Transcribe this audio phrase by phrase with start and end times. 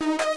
[0.00, 0.27] Thank you.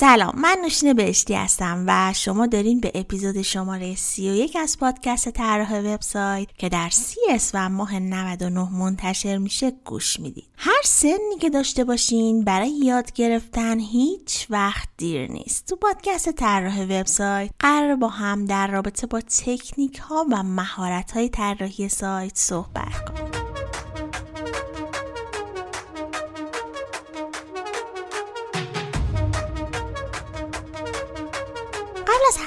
[0.00, 5.80] سلام من نوشین بهشتی هستم و شما دارین به اپیزود شماره 31 از پادکست طراح
[5.80, 7.20] وبسایت که در سی
[7.54, 10.48] و ماه 99 منتشر میشه گوش می‌دید.
[10.56, 15.66] هر سنی که داشته باشین برای یاد گرفتن هیچ وقت دیر نیست.
[15.66, 21.28] تو پادکست طراح وبسایت قرار با هم در رابطه با تکنیک ها و مهارت های
[21.28, 23.47] طراحی سایت صحبت کنیم.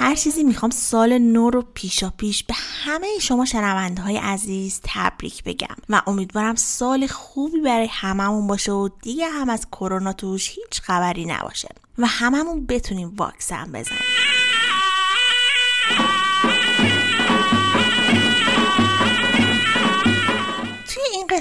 [0.02, 5.44] هر چیزی می‌خوام سال نو رو پیشا پیش به همه شما شنونده های عزیز تبریک
[5.44, 10.80] بگم و امیدوارم سال خوبی برای هممون باشه و دیگه هم از کرونا توش هیچ
[10.82, 14.41] خبری نباشه و هممون بتونیم واکسن بزنیم.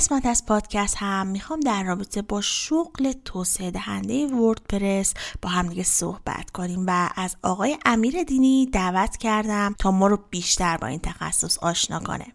[0.02, 5.84] قسمت از پادکست هم می‌خوام در رابطه با شغل توسعه دهنده وردپرس با هم دیگه
[5.84, 11.00] صحبت کنیم و از آقای امیر دینی دعوت کردم تا ما رو بیشتر با این
[11.00, 12.26] تخصص آشنا کنه.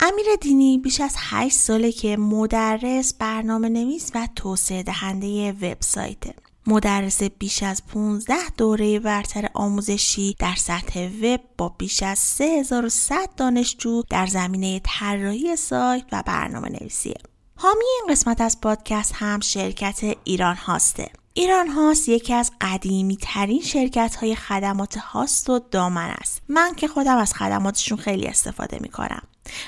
[0.00, 6.34] امیر دینی بیش از 8 ساله که مدرس، برنامه نویس و توسعه دهنده وبسایته.
[6.66, 14.02] مدرس بیش از 15 دوره برتر آموزشی در سطح وب با بیش از 3100 دانشجو
[14.10, 17.14] در زمینه طراحی سایت و برنامه نویسی.
[17.56, 21.10] حامی این قسمت از پادکست هم شرکت ایران هاسته.
[21.34, 26.42] ایران هاست یکی از قدیمی ترین شرکت های خدمات هاست و دامن است.
[26.48, 29.22] من که خودم از خدماتشون خیلی استفاده می کنم.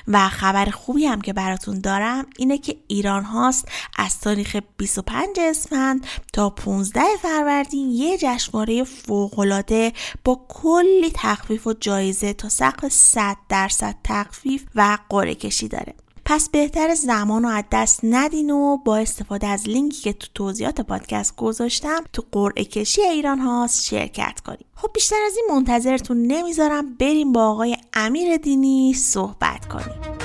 [0.09, 6.07] و خبر خوبی هم که براتون دارم اینه که ایران هاست از تاریخ 25 اسفند
[6.33, 9.93] تا 15 فروردین یه جشنواره فوقالعاده
[10.25, 15.95] با کلی تخفیف و جایزه تا سقف 100 درصد تخفیف و قرعه کشی داره.
[16.27, 20.81] پس بهتر زمان رو از دست ندین و با استفاده از لینکی که تو توضیحات
[20.81, 26.95] پادکست گذاشتم تو قرعه کشی ایران هاست شرکت کنید خب بیشتر از این منتظرتون نمی‌ذارم
[26.95, 30.24] بریم با آقای امیر دینی صحبت کنیم.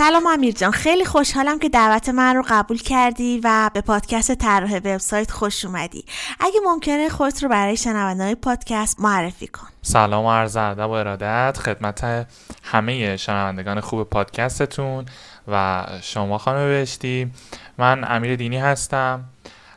[0.00, 0.70] سلام امیر جان.
[0.70, 6.04] خیلی خوشحالم که دعوت من رو قبول کردی و به پادکست طراح وبسایت خوش اومدی.
[6.40, 9.66] اگه ممکنه خودت رو برای های پادکست معرفی کن.
[9.82, 12.26] سلام و عرض ادب و ارادت خدمت
[12.62, 15.06] همه شنوندگان خوب پادکستتون
[15.48, 17.30] و شما خانم بهشتی.
[17.78, 19.24] من امیر دینی هستم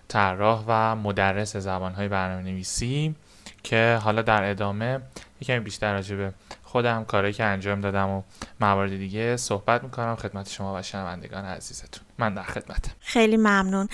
[0.07, 3.15] طراح و مدرس زبانهای برنامه نویسی
[3.63, 4.99] که حالا در ادامه
[5.41, 6.33] یکمی بیشتر راجع به
[6.73, 8.21] خودم کاری که انجام دادم و
[8.61, 10.15] موارد دیگه صحبت می‌کنم.
[10.15, 12.03] خدمت شما و شنوندگان عزیزتون.
[12.17, 12.91] من در خدمتم.
[12.99, 13.87] خیلی ممنون.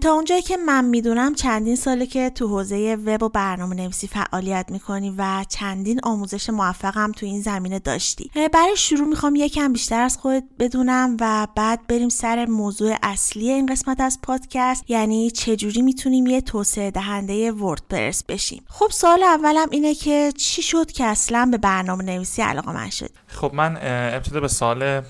[0.00, 4.66] تا اونجایی که من می‌دونم چندین ساله که تو حوزه وب و برنامه نویسی فعالیت
[4.70, 8.30] می‌کنی و چندین آموزش موفقم تو این زمینه داشتی.
[8.52, 13.66] برای شروع می‌خوام یکم بیشتر از خودت بدونم و بعد بریم سر موضوع اصلی این
[13.66, 14.90] قسمت از پادکست.
[14.90, 20.92] یعنی چجوری می‌تونیم یه توسعه دهنده وردپرس بشیم؟ خب سال اولم اینه که چی شد
[20.92, 22.04] که اصلا به برنامه
[22.42, 23.10] علاقه من شد.
[23.26, 23.78] خب من
[24.14, 25.02] ابتدا به سال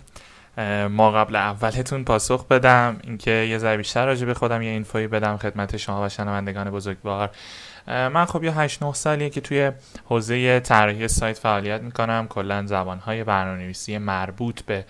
[0.88, 5.36] ما قبل اولتون پاسخ بدم اینکه یه ذره بیشتر راجع به خودم یه اینفوی بدم
[5.36, 7.30] خدمت شما و شنوندگان بزرگوار.
[7.86, 9.72] من خب یه 8 9 سالیه که توی
[10.04, 12.26] حوزه طراحی سایت فعالیت می‌کنم.
[12.28, 14.84] کلا زبانهای برنامه‌نویسی مربوط به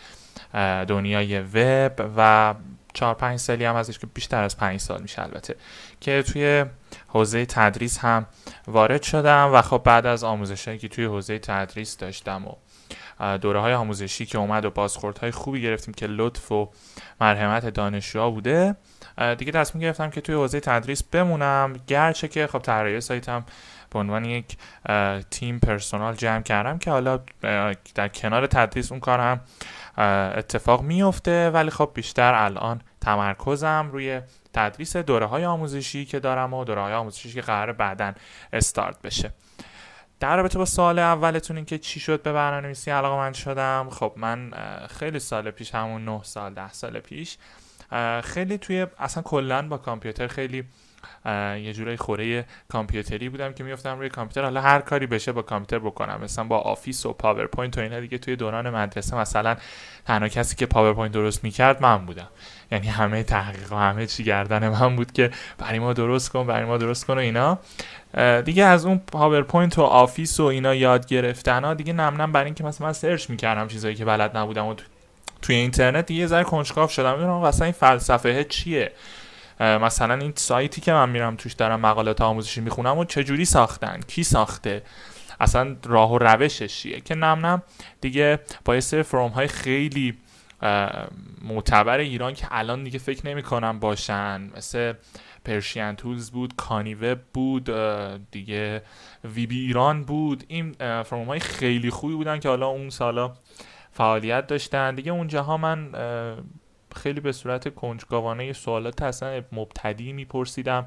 [0.89, 2.55] دنیای وب و
[2.95, 5.55] 4 5 سالی هم ازش که بیشتر از 5 سال میشه البته.
[6.03, 6.65] که توی
[7.09, 8.27] حوزه تدریس هم
[8.67, 12.55] وارد شدم و خب بعد از آموزشایی که توی حوزه تدریس داشتم و
[13.39, 14.89] دوره های آموزشی که اومد و
[15.21, 16.71] های خوبی گرفتیم که لطف و
[17.21, 18.77] مرحمت دانشجوها بوده
[19.39, 21.77] دیگه تصمیم گرفتم که توی حوزه تدریس بمونم.
[21.87, 23.45] گرچه که خب طراحی سایتم
[23.91, 24.57] به عنوان یک
[25.31, 27.21] تیم پرسونال جمع کردم که حالا
[27.95, 29.41] در کنار تدریس اون کار هم
[30.39, 34.21] اتفاق میفته ولی خب بیشتر الان تمرکزم روی
[34.55, 38.13] تدریس دوره های آموزشی که دارم و دوره های آموزشی که قرار بعدا
[38.53, 39.33] استارت بشه.
[40.21, 44.51] در رابطه با سوال اولتون این که چی شد به برنامه‌نویسی علاقه‌مند شدم خب من
[44.91, 47.39] خیلی سال پیش همون 9 سال 10 سال پیش
[48.23, 50.65] خیلی توی اصلا کلا با کامپیوتر خیلی
[51.27, 54.43] یه جورایی خوره کامپیوتری بودم که میفتم روی کامپیوتر.
[54.43, 58.19] حالا هر کاری بشه با کامپیوتر بکنم مثلا با Office و PowerPoint و اینا دیگه
[58.19, 59.57] توی دوران مدرسه مثلا
[60.07, 62.29] تنها کسی که PowerPoint درست می‌کرد من بودم.
[62.73, 66.65] یعنی همه تحقیق و همه چی گردن من بود که برای ما درست کن برای
[66.65, 67.59] ما درست کن و اینا.
[68.45, 72.45] دیگه از اون PowerPoint و Office و اینا یاد گرفتن ها دیگه نم نم برای
[72.45, 74.75] اینکه مثلا من search می‌کردم چیزایی که بلد نبودم و
[75.43, 77.13] توی اینترنت دیگه ذره کنجکاو شدم.
[77.13, 78.93] می‌دونم اصلا این فلسفه چیه؟
[79.61, 84.25] مثلا این سایتی که من میرم توش دارم مقالات آموزشی می‌خونم و چجوری ساختن؟ کی
[84.25, 84.83] ساخته؟
[85.41, 87.63] اصلا راه و روشش چیه؟ که نم نم
[88.01, 90.19] دیگه با یه سری فروم های خیلی
[91.43, 94.50] معتبر ایران که الان دیگه فکر نمی کنم باشن.
[94.56, 94.93] مثل
[95.44, 97.70] پرشین تولز بود کانیوه بود
[98.31, 98.82] دیگه
[99.25, 100.44] وی بی ایران بود.
[100.49, 100.73] این
[101.03, 103.35] فروم های خیلی خوبی بودن که حالا اون سالا
[103.93, 104.94] فعالیت داشتن.
[104.94, 105.93] دیگه اونجاها من
[106.97, 110.87] خیلی به صورت کنجکاوانه سوالات اصلا مبتدی میپرسیدم.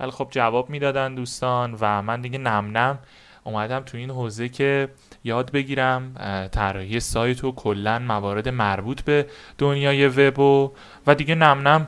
[0.00, 2.98] ولی خب جواب می‌دادن دوستان و من دیگه نم نم
[3.44, 4.88] اومدم تو این حوزه که
[5.24, 6.14] یاد بگیرم
[6.52, 9.26] طراحی سایت و کلا موارد مربوط به
[9.58, 10.72] دنیای وب و
[11.06, 11.86] و دیگه نم نم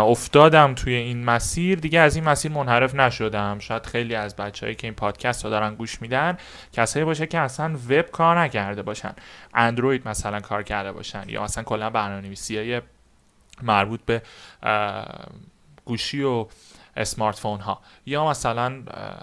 [0.00, 1.78] افتادم توی این مسیر.
[1.78, 3.58] دیگه از این مسیر منحرف نشدم.
[3.58, 6.36] شاید خیلی از بچههایی که این پادکست رو دارن گوش میدن
[6.72, 9.12] کسایی باشه که اصلا وب کار نکرده باشن.
[9.54, 12.80] اندروید مثلا کار کرده باشن یا مثلا کلا برنامه‌نویسی
[13.62, 14.22] مربوط به
[15.84, 16.46] گوشی و
[16.96, 18.72] اسمارت فون ها یا مثلا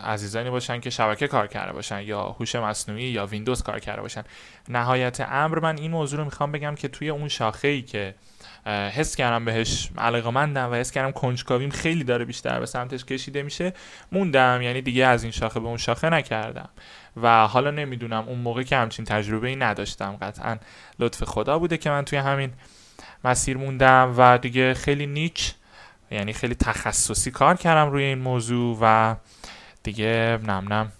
[0.03, 4.23] عزیزانی باشن که شبکه کار کرده باشن یا هوش مصنوعی یا ویندوز کار کرده باشن.
[4.69, 8.15] نهایت امر من این موضوع رو می‌خوام بگم که توی اون شاخه ای که
[8.67, 13.43] حس کردم بهش علاقه مندم و حس کردم کنجکاویم خیلی داره بیشتر به سمتش کشیده
[13.43, 13.73] میشه
[14.11, 14.59] موندم.
[14.61, 16.69] یعنی دیگه از این شاخه به اون شاخه نکردم.
[17.21, 20.17] و حالا نمی‌دونم اون موقع که همچین تجربه ای نداشتم.
[20.21, 20.57] قطعا
[20.99, 22.53] لطف خدا بوده که من توی همین
[23.23, 25.53] مسیر موندم و دیگه خیلی نیچ
[26.11, 29.15] یعنی خیلی تخصصی کار کردم روی این موضوع و
[29.83, 30.91] دیگه نم نم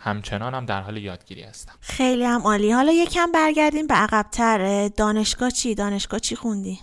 [0.00, 1.72] همچنان هم در حال یادگیری هستم.
[1.80, 2.72] خیلی هم عالی.
[2.72, 6.78] حالا یکم برگردیم به عقبتر دانشگاه چی؟ دانشگاه چی خوندی؟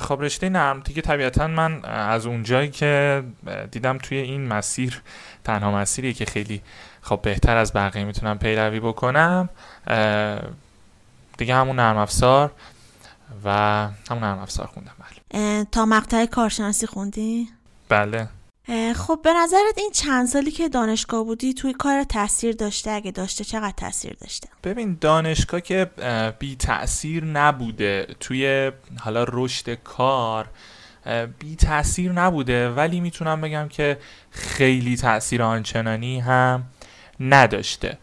[0.00, 0.80] خب رشته نرم.
[0.80, 3.24] دیگه طبیعتا من از اونجایی که
[3.70, 5.02] دیدم توی این مسیر
[5.44, 6.62] تنها مسیری که خیلی
[7.02, 9.48] خب بهتر از بقیه می‌تونم پیروی بکنم
[11.38, 12.52] دیگه همون نرم افزار
[13.44, 13.50] و
[14.10, 14.92] همون نرم افزار خوندم.
[15.72, 17.48] تا مقطع کارشناسی خوندی؟
[17.88, 18.28] بله.
[18.96, 23.44] خب به نظرت این چند سالی که دانشگاه بودی توی کار تاثیر داشته؟ اگه داشته
[23.44, 25.90] چقدر تاثیر داشته؟ ببین دانشگاه که
[26.38, 28.06] بی تاثیر نبوده.
[28.20, 30.48] توی حالا رشد کار
[31.38, 32.70] بی تاثیر نبوده.
[32.70, 33.98] ولی می‌تونم بگم که
[34.30, 36.64] خیلی تاثیر آنچنانی هم
[37.20, 37.98] نداشته.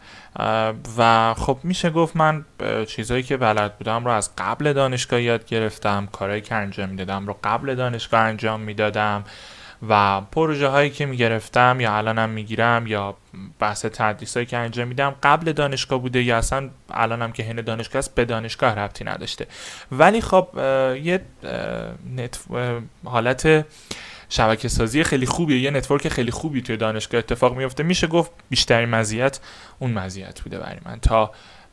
[0.98, 2.44] و خب میشه گفت من
[2.86, 7.36] چیزهایی که بلد بودم رو از قبل دانشگاه یاد گرفتم کارهایی که انجام می‌دادم رو
[7.44, 9.24] قبل دانشگاه انجام می‌دادم
[9.88, 13.16] و پروژه هایی که می‌گرفتم یا الانم می‌گیرم یا
[13.58, 17.98] بحث تدریس هایی که انجام میدم قبل دانشگاه بوده یا اصلا الانم که هن دانشگاه
[17.98, 19.46] است به دانشگاه ربطی نداشته.
[19.92, 20.48] ولی خب
[21.02, 21.20] یه
[23.04, 23.66] حالت
[24.28, 28.88] شبکه سازی خیلی خوبیه یه نتورک خیلی خوبی توی دانشگاه اتفاق میفته میشه گفت بیشترین
[28.88, 29.40] مزیت
[29.78, 31.00] اون مزیت بوده برای من.
[31.00, 31.30] تا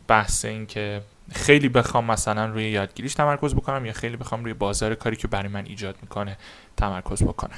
[0.07, 4.95] بحث این که خیلی بخوام مثلا روی یادگیریش تمرکز بکنم یا خیلی بخوام روی بازار
[4.95, 6.37] کاری که برای من ایجاد می‌کنه
[6.77, 7.57] تمرکز بکنم.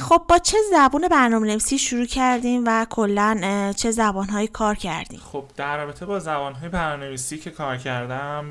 [0.00, 5.44] خب با چه زبون برنامه نویسی شروع کردیم و کلا چه زبانهایی کار کردیم؟ خب
[5.56, 8.44] در رابطه با زبانهای برنامه نویسی که کار کردم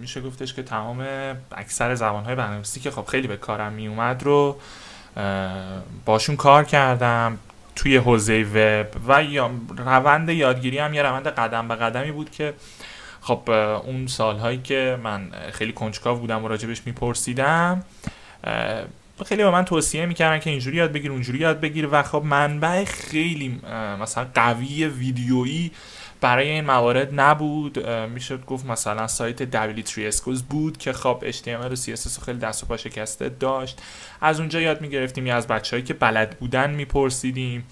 [0.00, 1.06] میشه گفتش که تمام
[1.52, 4.56] اکثر زبانهای برنامه نویسی که خب خیلی به کارم میومد رو
[6.04, 7.38] باشون کار کردم
[7.76, 9.22] توی حوزه وب و
[9.76, 12.54] روند یادگیری هم یه روند قدم به قدمی بود که
[13.20, 13.50] خب
[13.84, 17.84] اون سالهایی که من خیلی کنجکاو بودم و راجبش میپرسیدم
[19.26, 22.84] خیلی به من توصیه می‌کردن که اینجوری یاد بگیر اونجوری یاد بگیر و خب منبع
[22.84, 23.60] خیلی
[24.00, 25.70] مثلا قوی ویدیویی
[26.20, 32.24] برای این موارد نبود می‌شد گفت مثلا سایت W3Schools بود که خب HTML و CSS
[32.24, 33.82] خیلی دست و پا شکسته داشت.
[34.20, 37.66] از اونجا یاد می‌گرفتیم یا از بچههایی که بلد بودن میپرسیدیم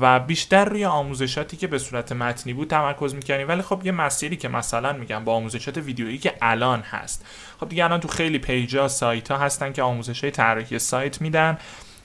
[0.00, 3.48] و بیشتر روی آموزشاتی که به صورت متنی بود تمرکز می‌کردیم.
[3.48, 7.26] ولی خب یه مسیری که مثلا میگم با آموزشات ویدیویی که الان هست.
[7.60, 11.20] خب دیگه الان تو خیلی page ا سایت ها هستن که آموزش های طراحی سایت
[11.20, 11.58] میدن.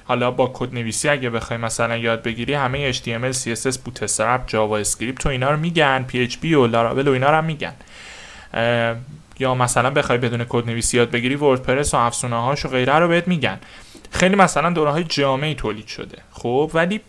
[0.05, 5.29] حالا با کد نویسی اگه بخوای مثلا یاد بگیری همه HTML, CSS, Bootstrap, JavaScript و
[5.29, 7.73] اینا رو میگن PHP و لاراول و اینا رو هم میگن.
[9.39, 13.07] یا مثلا بخوای بدون کد نویسی یاد بگیری WordPress و افزونه هاش و غیره رو
[13.07, 13.59] بهت میگن.
[14.11, 16.17] خیلی مثلا دوره های جامعی تولید شده.
[16.31, 17.01] خب ولی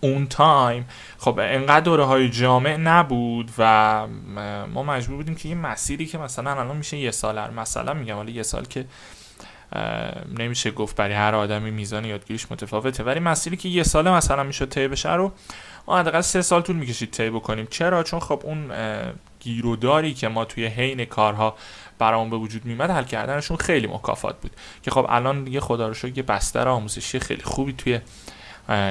[0.00, 4.06] اون time خب انقدر دوره های جامع نبود و
[4.74, 8.30] ما مجبور بودیم که یه مسیری که مثلا الان میشه یه سال مثلا میگم حالا
[8.30, 8.84] یه سال که
[10.38, 13.02] نمیشه گفت برای هر آدمی میزان یادگیریش متفاوته.
[13.02, 15.32] ولی مسیری که یه ساله مثلا می‌شد طی بشه رو
[15.86, 17.66] ما حداقل سه سال طول می‌کشید طی بکنیم.
[17.70, 18.70] چرا؟ چون خب اون
[19.40, 21.56] گیروداری که ما توی حین کارها
[21.98, 24.50] برامون به وجود میمد حل کردنشون خیلی مکافات بود.
[24.82, 28.00] که خب الان دیگه خدا رو شکر یه بستر آموزشی خیلی خوبی توی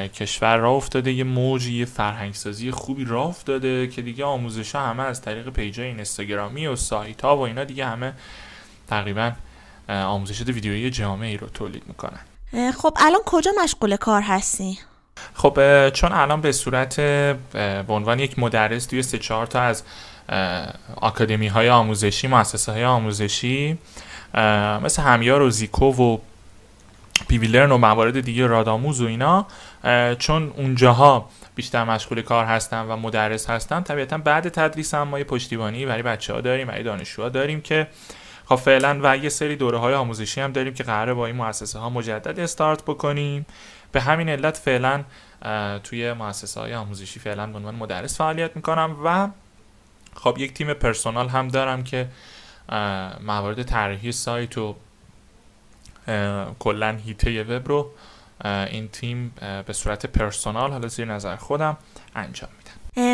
[0.08, 1.12] کشور راه افتاده.
[1.12, 5.88] یه موجی یه فرهنگسازی خوبی راه افتاده که دیگه آموزش ها همه از طریق پیجای
[5.88, 8.13] اینستاگرامی و سایت ها و اینا دیگه همه
[8.88, 9.32] تقریبا
[9.90, 12.20] آموزشات ویدیویی جامعی رو تولید می‌کنن
[12.72, 14.80] خب الان کجا مشغول کار هستی؟
[15.34, 19.84] خب چون الان به صورت به عنوان یک مدرس توی سه چهار تا از
[20.96, 23.78] آکادمی های آموزشی مؤسسه های آموزشی
[24.84, 26.18] مثل همیار و زیکو و
[27.28, 29.46] پیویلرن و موارد دیگه رادآموز و اینا
[30.20, 35.25] چون اونجاها بیشتر مشغول کار هستن و مدرس هستن طبیعتا بعد تدریس هم ما یه
[35.25, 37.88] پشتیبانی برای بچه ها داریم برای دانشجوها داریم که
[38.46, 41.80] خب فعلا و یه سری دوره های آموزشی هم داریم که قراره با این مؤسسه
[41.80, 43.46] ها مجدد استارت بکنیم.
[43.92, 45.04] به همین علت فعلا
[45.84, 49.30] توی مؤسسه های آموزشی فعلا به عنوان مدرس فعالیت می‌کنم و
[50.16, 52.08] خب یک تیم پرسونال هم دارم که
[53.22, 54.76] موارد طراحی سایت و
[56.60, 57.92] کلا هیته وب رو
[58.46, 59.34] این تیم
[59.66, 61.78] به صورت پرسونال حالا زیر نظر خودم
[62.16, 62.50] انجام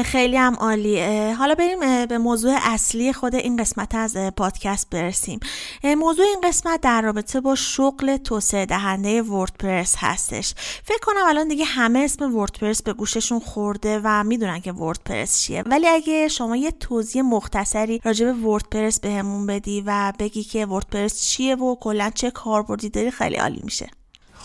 [0.05, 1.01] خیلی هم عالی.
[1.31, 5.39] حالا بریم به موضوع اصلی خود این قسمت از پادکست برسیم.
[5.83, 10.53] موضوع این قسمت در رابطه با شغل توسعه دهنده وردپرس هستش.
[10.83, 15.63] فکر کنم الان دیگه همه اسم وردپرس به گوششون خورده و می‌دونن که وردپرس چیه.
[15.65, 21.21] ولی اگه شما یه توضیح مختصری راجع به وردپرس بهمون بدی و بگی که وردپرس
[21.27, 23.89] چیه و کلا چه کاربردی داری خیلی عالی میشه.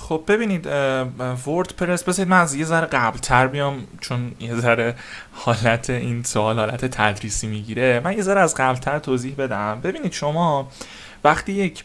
[0.08, 0.66] خب ببینید
[1.46, 4.94] ورد پرس بذارید من از یه ذره قبل تر بیام چون یه ذره
[5.32, 8.00] حالت این سوال حالت تدریسی می‌گیره.
[8.04, 9.80] من یه ذره از قبل تر توضیح بدم.
[9.80, 10.68] ببینید شما
[11.24, 11.84] وقتی یک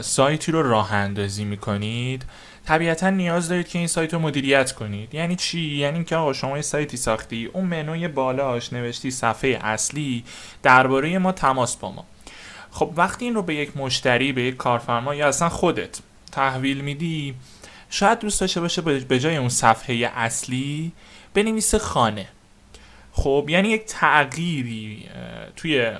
[0.00, 2.24] سایتی رو راه اندازی می‌کنید
[2.66, 5.14] طبیعتا نیاز دارید که این سایت رو مدیریت کنید.
[5.14, 10.24] یعنی چی؟ یعنی که آقا شما یه سایتی ساختی اون منوی بالاش نوشتی صفحه اصلی
[10.62, 12.04] درباره ما تماس با ما.
[12.70, 15.98] خب وقتی این رو به یک مشتری به یک کارفرما یا اصلا خودت
[16.32, 17.34] تحویل میدی؟
[17.90, 20.92] شاید دوست داشته باشه به جای اون صفحه اصلی
[21.34, 22.28] بنویسه خانه.
[23.12, 25.08] خب یعنی یک تغییری
[25.56, 25.92] توی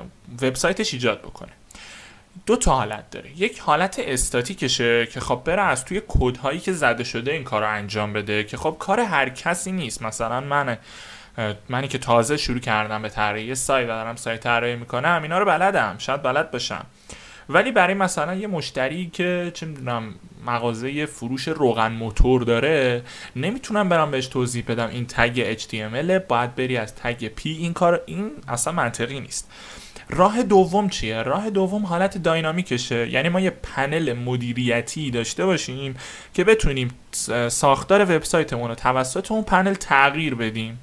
[0.43, 1.53] وبسایتش ایجاد بکنه.
[2.47, 3.31] دو تا حالت داره.
[3.37, 7.71] یک حالت استاتیکشه که خب بره از توی کودهایی که زده شده این کار رو
[7.71, 10.03] انجام بده که خب کار هر کسی نیست.
[10.03, 10.79] مثلا من
[11.69, 15.45] منی که تازه شروع کردم به طراحی سایت و دارم سایت طراحی می‌کنم اینا رو
[15.45, 15.95] بلدم.
[15.99, 16.87] شاید بلد باشم.
[17.49, 20.15] ولی برای مثلا یه مشتری که چه می‌دونم
[20.47, 23.03] مغازه فروش روغن موتور داره
[23.37, 27.41] نمی‌تونم برم بهش توضیح بدم این تگ HTML باید بری از تگ P.
[27.45, 29.51] این کار این اصلا منطقی نیست.
[30.11, 33.11] راه دوم چیه؟ راه دوم حالت داینامیکشه.
[33.11, 35.97] یعنی ما یه پنل مدیریتی داشته باشیم
[36.35, 36.91] که بتونیم
[37.49, 40.81] ساختار وبسایتمون رو توسط اون پنل تغییر بدیم.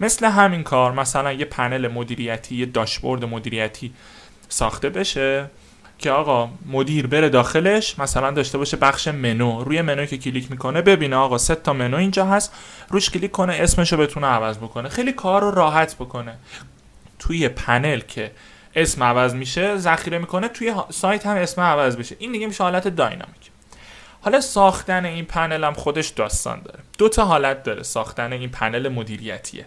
[0.00, 3.92] مثل همین کار مثلا یه پنل مدیریتی یه داشبورد مدیریتی
[4.48, 5.50] ساخته بشه.
[6.04, 9.64] که آقا مدیر بره داخلش مثلا داشته باشه بخش منو.
[9.64, 12.52] روی منو که کلیک می‌کنه ببینه آقا سه تا منو اینجا هست
[12.88, 14.88] روش کلیک کنه اسمش رو بتونه عوض بکنه.
[14.88, 16.38] خیلی کار رو راحت بکنه.
[17.18, 18.30] توی پنل که
[18.76, 22.16] اسم عوض میشه ذخیره می‌کنه توی سایت هم اسم عوض بشه.
[22.18, 23.50] این دیگه میشه حالت داینامیک.
[24.20, 26.78] حالا ساختن این پنل هم خودش داستان داره.
[26.98, 27.82] دو تا حالت داره.
[27.82, 29.66] ساختن این پنل مدیریتیه.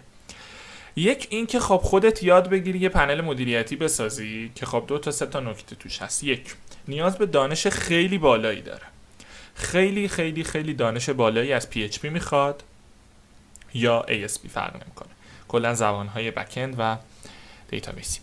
[0.98, 5.26] یک اینکه خب خودت یاد بگیری یه پنل مدیریتی بسازی که خب دو تا سه
[5.26, 6.24] تا نکته توش هست.
[6.24, 6.54] یک
[6.88, 8.86] نیاز به دانش خیلی بالایی داره.
[9.54, 12.62] خیلی خیلی خیلی دانش بالایی از PHP می‌خواد
[13.74, 15.08] یا ASP فرق نمی‌کنه.
[15.48, 16.96] کلا زبانهای بکند و
[17.70, 18.20] دیتابیسی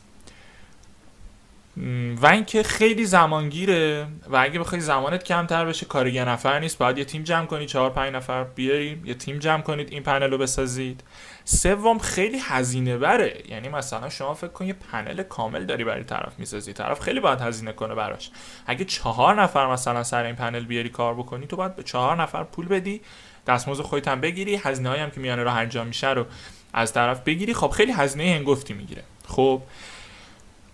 [2.21, 6.77] و اینکه خیلی زمانگیره و اگه بخوای زمانت کمتر بشه کار یه نفر نیست.
[6.77, 10.31] باید یه تیم جمع کنی چهار پنج نفر بیاریم یه تیم جمع کنید این پنل
[10.31, 11.03] رو بسازید.
[11.45, 13.43] سوم خیلی هزینه بره.
[13.49, 16.73] یعنی مثلا شما فکر کن یه پنل کامل داری برای طرف می‌سازی.
[16.73, 18.31] طرف خیلی باید هزینه کنه براش.
[18.65, 22.43] اگه چهار نفر مثلا سر این پنل بیاری کار بکنی تو باید به چهار نفر
[22.43, 23.01] پول بدی
[23.47, 26.25] دستمزد خودت هم بگیری هزینه هم که میانه راه انجام میشه رو
[26.73, 27.53] از طرف بگیری.
[27.53, 29.03] خب خیلی هزینه هنگفتی می‌گیره.
[29.27, 29.61] خب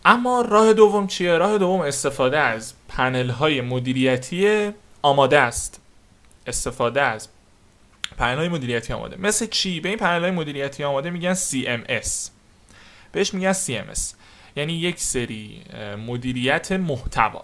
[0.05, 5.81] اما راه دوم چیه؟ راه دوم استفاده از پنل های مدیریتی آماده است.
[6.47, 7.27] استفاده از
[8.17, 9.17] پنل های مدیریتی آماده.
[9.19, 12.09] مثل چی؟ به این پنل های مدیریتی آماده میگن CMS
[13.11, 13.99] بهش میگن CMS
[14.55, 15.63] یعنی یک سری
[16.07, 17.43] مدیریت محتوا.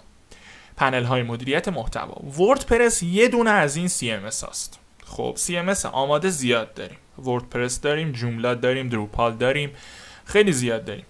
[0.78, 2.22] پنل های مدیریت محتوا.
[2.40, 6.98] وردپرس یه دونه از این CMS هست خب CMS آماده زیاد داریم.
[7.24, 9.72] وردپرس داریم جوملا داریم دروپال داریم
[10.26, 11.06] خیلی زیاد داریم.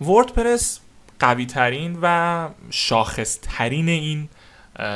[0.00, 0.80] وردپرس
[1.20, 4.28] قوی ترین و شاخص ترین این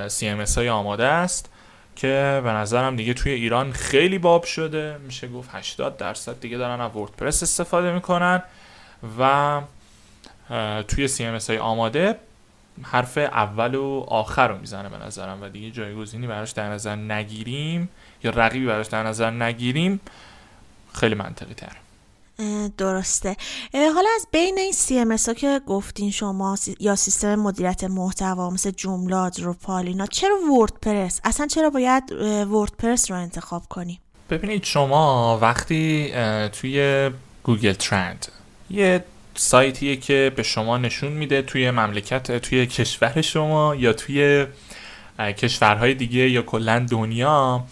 [0.08, 1.50] CMS های آماده است
[1.96, 4.98] که به نظرم دیگه توی ایران خیلی باب شده.
[4.98, 8.42] میشه گفت 80 درصد دیگه دارن از وردپرس استفاده می‌کنن
[9.18, 9.60] و
[10.88, 12.16] توی CMS های آماده
[12.82, 17.88] حرف اول و آخر رو می‌زنه به نظرم و دیگه جایگزینی براش در نظر نگیریم
[18.24, 20.00] یا رقیبی براش در نظر نگیریم
[20.94, 21.72] خیلی منطقی تر
[22.76, 23.36] درسته.
[23.74, 29.40] حالا از بین این CMS ها که گفتین شما یا سیستم مدیریت محتوا مثل جملات
[29.40, 32.12] رو پالینا چرا وردپرس؟ اصلا چرا باید
[32.50, 36.12] وردپرس رو انتخاب کنیم ببینید شما وقتی
[36.52, 37.10] توی
[37.42, 38.26] گوگل trend
[38.70, 39.04] یه
[39.34, 44.46] سایتیه که به شما نشون میده توی مملکت توی کشور شما یا توی
[45.18, 47.64] کشورهای دیگه یا کلا دنیا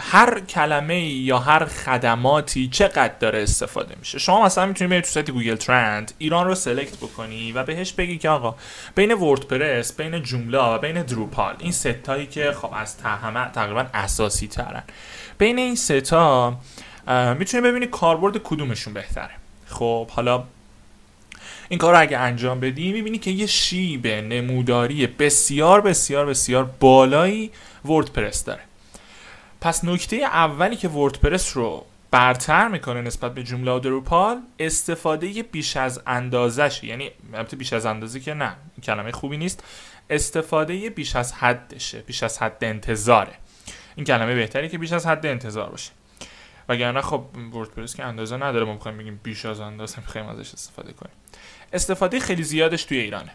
[0.00, 4.18] هر کلمه یا هر خدماتی چقدر داره استفاده میشه.
[4.18, 8.18] شما مثلا می‌تونید برید تو سایت گوگل trend ایران رو select بکنی و بهش بگی
[8.18, 8.54] که آقا
[8.94, 14.48] بین وردپرس بین جملا و بین دروپال این ستایی که خب از همه تقریبا اساسی
[14.48, 14.82] ترن
[15.38, 16.56] بین این ستا
[17.38, 19.34] می‌تونید ببینید کاربرد کدومشون بهتره.
[19.66, 20.44] خب حالا
[21.68, 27.50] این کار رو اگه انجام بدی می‌بینی که یه شیب نموداری بسیار بسیار بسیار بالایی
[27.84, 28.60] وردپرس داره.
[29.60, 36.02] پس نکته اولی که وردپرس رو برتر می‌کنه نسبت به جمله دروپال استفاده بیش از
[36.06, 39.64] اندازش یعنی البته بیش از اندازه که نه کلمه خوبی نیست
[40.10, 43.32] استفاده بیش از حدشه بیش از حد انتظاره.
[43.96, 45.90] این کلمه بهتری که بیش از حد انتظار باشه.
[46.68, 50.92] وگرنه خب وردپرس که اندازه نداره ما می‌خوایم بگیم بیش از اندازه می‌خوایم ازش استفاده
[50.92, 51.14] کنیم.
[51.72, 53.32] استفاده خیلی زیادش توی ایرانه.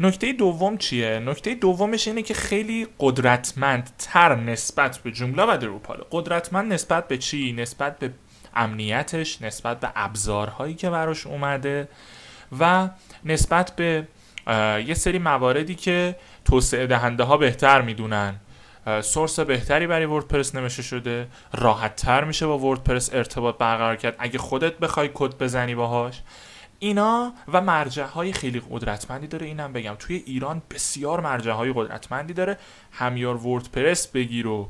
[0.00, 6.04] نکته دوم چیه؟ نکته دومش اینه که خیلی قدرتمند تر نسبت به جمله و دروپال
[6.10, 8.10] قدرتمند نسبت به چی؟ نسبت به
[8.54, 11.88] امنیتش نسبت به ابزارهایی که براش اومده
[12.60, 12.88] و
[13.24, 14.08] نسبت به
[14.86, 18.40] یه سری مواردی که توسعه دهنده ها بهتر می‌دونن.
[19.02, 21.28] سورس بهتری برای وردپرس نمیشه شده.
[21.52, 24.16] راحت تر میشه با وردپرس ارتباط برقرار کرد.
[24.18, 26.20] اگه خودت بخوای کد بزنی باهاش
[26.78, 29.94] اینا و مرجع های خیلی قدرتمندی داره اینم بگم.
[29.98, 32.58] توی ایران بسیار مرجع های قدرتمندی داره.
[32.92, 34.68] همیار وردپرس بگیر و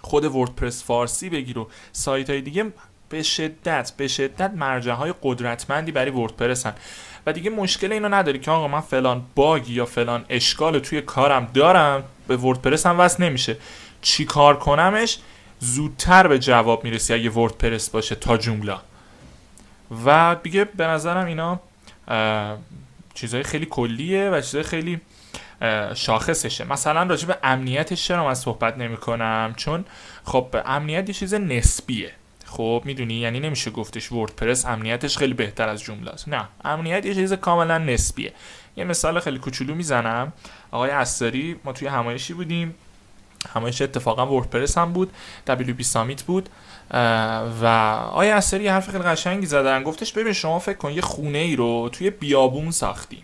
[0.00, 2.72] خود وردپرس فارسی بگیر و سایت های دیگه
[3.08, 6.74] به شدت به شدت مرجع های قدرتمندی برای وردپرس هن.
[7.26, 11.48] و دیگه مشکل اینو نداری که آقا من فلان باگ یا فلان اشکال توی کارم
[11.54, 13.56] دارم به وردپرس هم وصل نمیشه.
[14.02, 15.18] چی کار کنمش؟
[15.58, 18.76] زودتر به جواب می‌رسی اگه وردپرس باشه تا جمله.
[20.04, 21.60] و دیگه به نظرم اینا
[23.14, 25.00] چیزهای خیلی کلیه و چیزهای خیلی
[25.94, 26.64] شاخصشه.
[26.64, 29.84] مثلا راجع به امنیتش چرا من صحبت نمی کنم چون
[30.24, 32.12] خب امنیت یه چیز نسبیه.
[32.44, 36.28] خب می‌دونی؟ یعنی نمیشه گفتش وردپرس امنیتش خیلی بهتر از جمله است.
[36.28, 38.32] نه امنیت یه چیز کاملا نسبیه.
[38.76, 40.32] یه مثال خیلی کوچولو می‌زنم.
[40.70, 42.74] آقای اساری ما توی همایشی بودیم.
[43.54, 45.10] همایش اتفاقا وردپرس هم بود
[45.48, 46.48] WP سامیت بود.
[47.60, 47.66] و
[48.12, 51.88] آیا اثری حرف خیلی قشنگی زدن؟ گفتش ببین شما فکر کن یه خونه ای رو
[51.92, 53.22] توی بیابون ساختی.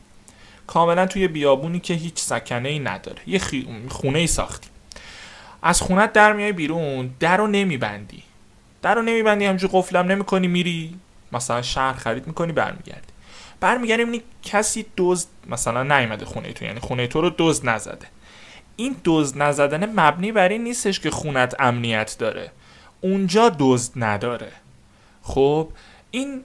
[0.66, 3.18] کاملا توی بیابونی که هیچ سکنه ای نداره.
[3.26, 3.40] یه
[3.88, 4.68] خونه ای ساختی.
[5.62, 8.22] از خونت در میای بیرون در رو نمیبندی.
[8.82, 10.94] در رو نمیبندی همجور قفلم نمی‌کنی میری.
[11.32, 13.12] مثلا شهر خرید می‌کنی برمیگردی.
[13.60, 18.06] برمیگردی می‌بینی کسی دزد مثلا نیومده خونه تو یعنی خونه تو رو دزد نزده.
[18.76, 22.50] این دزد نزدن مبنی بر این نیستش که خونت امنیت داره.
[23.04, 24.52] اونجا دزد نداره.
[25.22, 25.68] خب
[26.10, 26.38] این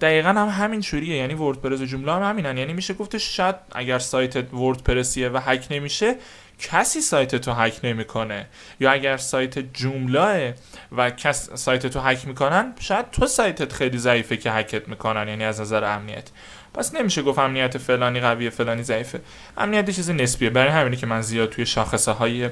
[0.00, 2.58] دقیقا هم همین شوریه یعنی وردپرس و جمله هم همینن.
[2.58, 6.14] یعنی میشه گفتش شاید اگر سایت وردپرسیه و هک نمیشه
[6.58, 8.46] کسی سایت تو هک نمی‌کنه.
[8.80, 10.54] یا اگر سایت جمله
[10.96, 15.28] و کس سایت تو هک می‌کنن شاید تو سایتت خیلی ضعیفه که هکت می‌کنن.
[15.28, 16.30] یعنی از نظر امنیت.
[16.76, 19.20] پس نمیشه گفت امنیت فلانی قویه فلانی ضعیفه
[19.56, 20.50] امنیت چیز نسبیه.
[20.50, 22.50] برای همینه که من زیاد توی شاخصه های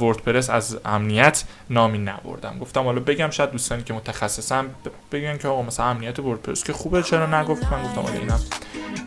[0.00, 2.58] وردپرس از امنیت نامی نبردم.
[2.60, 4.66] گفتم حالا بگم شاید دوستانی که متخصصم
[5.12, 8.40] بگن که آقا مثلا امنیت وردپرس که خوبه چرا نگفت؟ من گفتم حالا اینم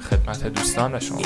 [0.10, 1.22] خدمت دوستان و شما.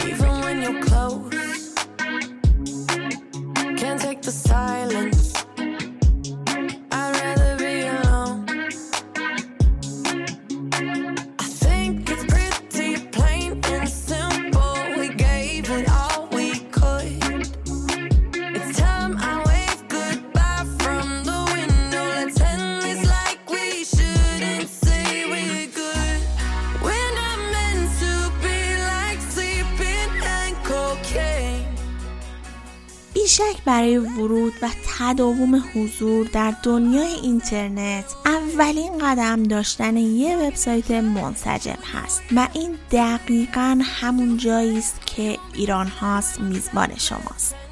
[33.26, 41.78] بیشک برای ورود و تداوم حضور در دنیای اینترنت اولین قدم داشتن یه وبسایت منسجم
[41.94, 47.65] هست و این دقیقا همون جایی است که ایران هاست میزبان شماست.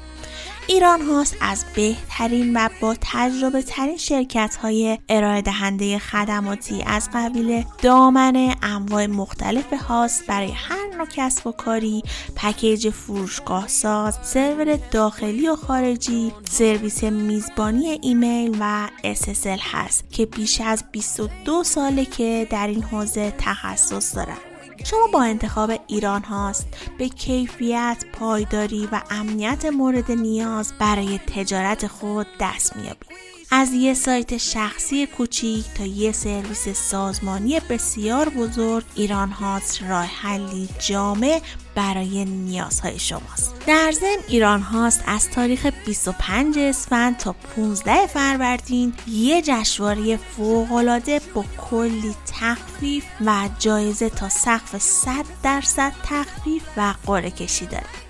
[0.66, 6.82] ایران هاست از بهترین و با تجربه ترین شرکت های ارائه دهنده خدماتی.
[6.86, 12.02] از قبیل دامن انواع مختلف هاست برای هر نوع کسب و کاری
[12.36, 20.60] پکیج فروشگاه ساز سرور داخلی و خارجی سرویس میزبانی ایمیل و SSL هست که بیش
[20.60, 24.53] از 22 ساله که در این حوزه تخصص دارن
[24.84, 26.66] شما با انتخاب ایران هاست
[26.98, 33.33] به کیفیت، پایداری و امنیت مورد نیاز برای تجارت خود دست میابید.
[33.56, 40.68] از یه سایت شخصی کوچیک تا یه سرویس سازمانی بسیار بزرگ ایران هاست راه حلی
[40.78, 41.40] جامع
[41.74, 43.54] برای نیازهای شماست.
[43.66, 51.44] در ضمن ایران هاست از تاریخ 25 اسفند تا 15 فروردین یه جشنواره فوقالعاده با
[51.70, 55.10] کلی تخفیف و جایزه تا سقف 100
[55.42, 58.03] درصد تخفیف و قرعه کشی داره.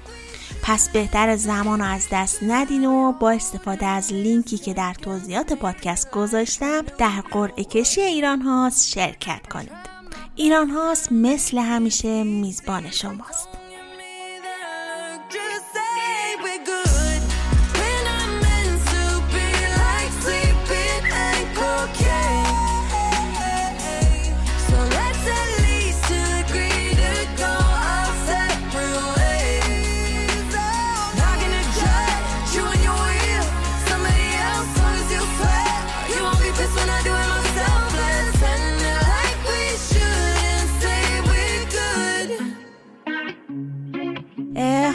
[0.66, 5.52] پس بهتر زمان رو از دست ندین و با استفاده از لینکی که در توضیحات
[5.52, 9.72] پادکست گذاشتم در قرعه کشی ایران هاست شرکت کنید.
[10.36, 13.48] ایران هاست مثل همیشه میزبان شماست.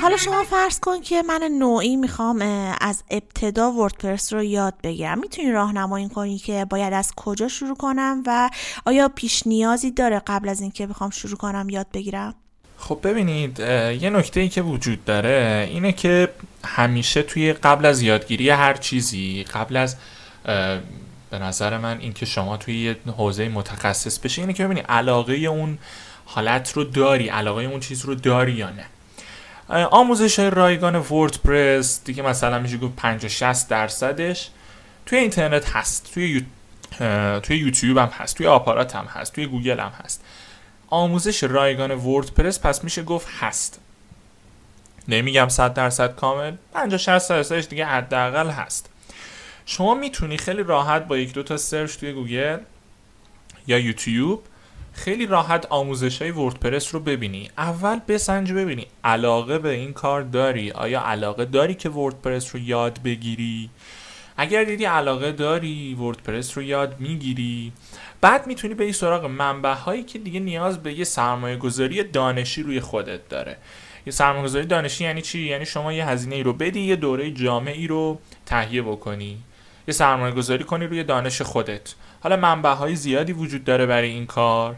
[0.01, 2.41] حالا شما فرض کن که من نوعی می‌خوام
[2.81, 5.19] از ابتدا وردپرس رو یاد بگیرم.
[5.19, 8.49] می‌تونی راهنمایی کنی که باید از کجا شروع کنم و
[8.85, 12.35] آیا پیش نیازی داره قبل از اینکه بخوام شروع کنم یاد بگیرم؟
[12.77, 16.29] خب ببینید یه نکته ای که وجود داره اینه که
[16.65, 19.95] همیشه توی قبل از یادگیری هر چیزی قبل از
[21.29, 25.77] به نظر من اینکه شما توی یه حوزه متخصص بشه اینه که ببینید علاقه اون
[26.25, 28.85] حالت رو داری علاقه اون چیز رو داری یا نه.
[29.69, 34.49] آموزش های رایگان وردپرس دیگه مثلا میشه گفت 50 60 درصدش
[35.05, 36.13] توی اینترنت هست.
[36.13, 36.45] توی
[37.43, 38.37] توی یوتیوب هم هست.
[38.37, 39.33] توی آپارات هم هست.
[39.33, 40.23] توی گوگل هم هست.
[40.87, 43.79] آموزش رایگان وردپرس پس میشه گفت هست.
[45.07, 46.53] نمیگم 100 درصد کامل.
[46.73, 48.89] 50 60 درصدش دیگه حداقل هست.
[49.65, 52.57] شما می‌تونی خیلی راحت با یک دو تا search توی گوگل
[53.67, 54.43] یا یوتیوب
[54.99, 57.49] خیلی راحت آموزش های وردپرس رو ببینی.
[57.57, 58.87] اول بسنج ببینی.
[59.03, 63.69] علاقه به این کار داری؟ آیا علاقه داری که وردپرس رو یاد بگیری؟
[64.37, 67.71] اگر دیدی علاقه داری وردپرس رو یاد می‌گیری.
[68.21, 72.63] بعد می‌تونی به این سراغ منبع هایی که دیگه نیاز به یه سرمایه گذاری دانشی
[72.63, 73.57] روی خودت داره.
[74.05, 77.31] یه سرمایه گذاری دانشی یعنی چی؟ یعنی شما یه هزینه ای رو بدی یه دوره
[77.31, 79.37] جامعی رو تهیه بکنی.
[79.87, 81.95] یه سرمایه گذاری کنی روی دانش خودت.
[82.21, 84.75] حالا منبع های زیادی وجود داره برای این کار.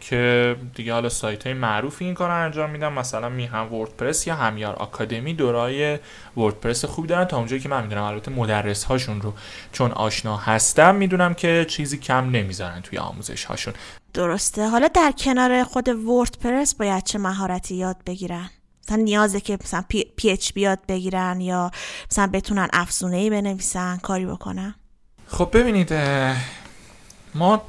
[0.00, 4.34] که دیگه حالا سایت های معروفی این کار رو انجام میدن مثلا میهم وردپرس یا
[4.34, 5.98] همیار آکادمی دورای
[6.36, 7.24] وردپرس خوبی دارن.
[7.24, 9.34] تا اونجایی که من می‌دونم البته مدرس هاشون رو
[9.72, 13.74] چون آشنا هستم می‌دونم که چیزی کم نمی‌ذارن توی آموزش هاشون
[14.14, 14.68] درسته.
[14.68, 18.50] حالا در کنار خود وردپرس باید چه مهارتی یاد بگیرن؟
[18.88, 19.84] مثلا نیازه که مثلا
[20.16, 21.70] پی اچ بیاد بگیرن یا
[22.10, 24.74] مثلا بتونن افزونه ای بنویسن کاری بکنن؟
[25.26, 25.94] خب ببینید
[27.34, 27.62] ما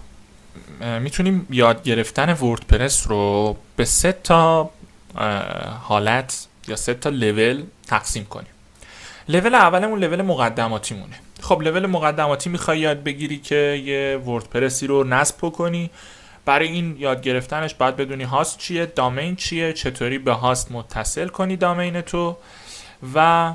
[1.00, 4.70] می‌تونیم یاد گرفتن وردپرس رو به سه تا
[5.82, 8.48] حالت یا سه تا لول تقسیم کنیم.
[9.30, 15.04] لول اولمون لول مقدماتی مونه خب لول مقدماتی می‌خوای یاد بگیری که یه وردپرسی رو
[15.04, 15.90] نصب بکنی.
[16.46, 21.58] برای این یاد گرفتنش باید بدونی هاست چیه دامین چیه چطوری به هاست متصل کنی
[21.58, 22.38] دامین تو
[23.16, 23.54] و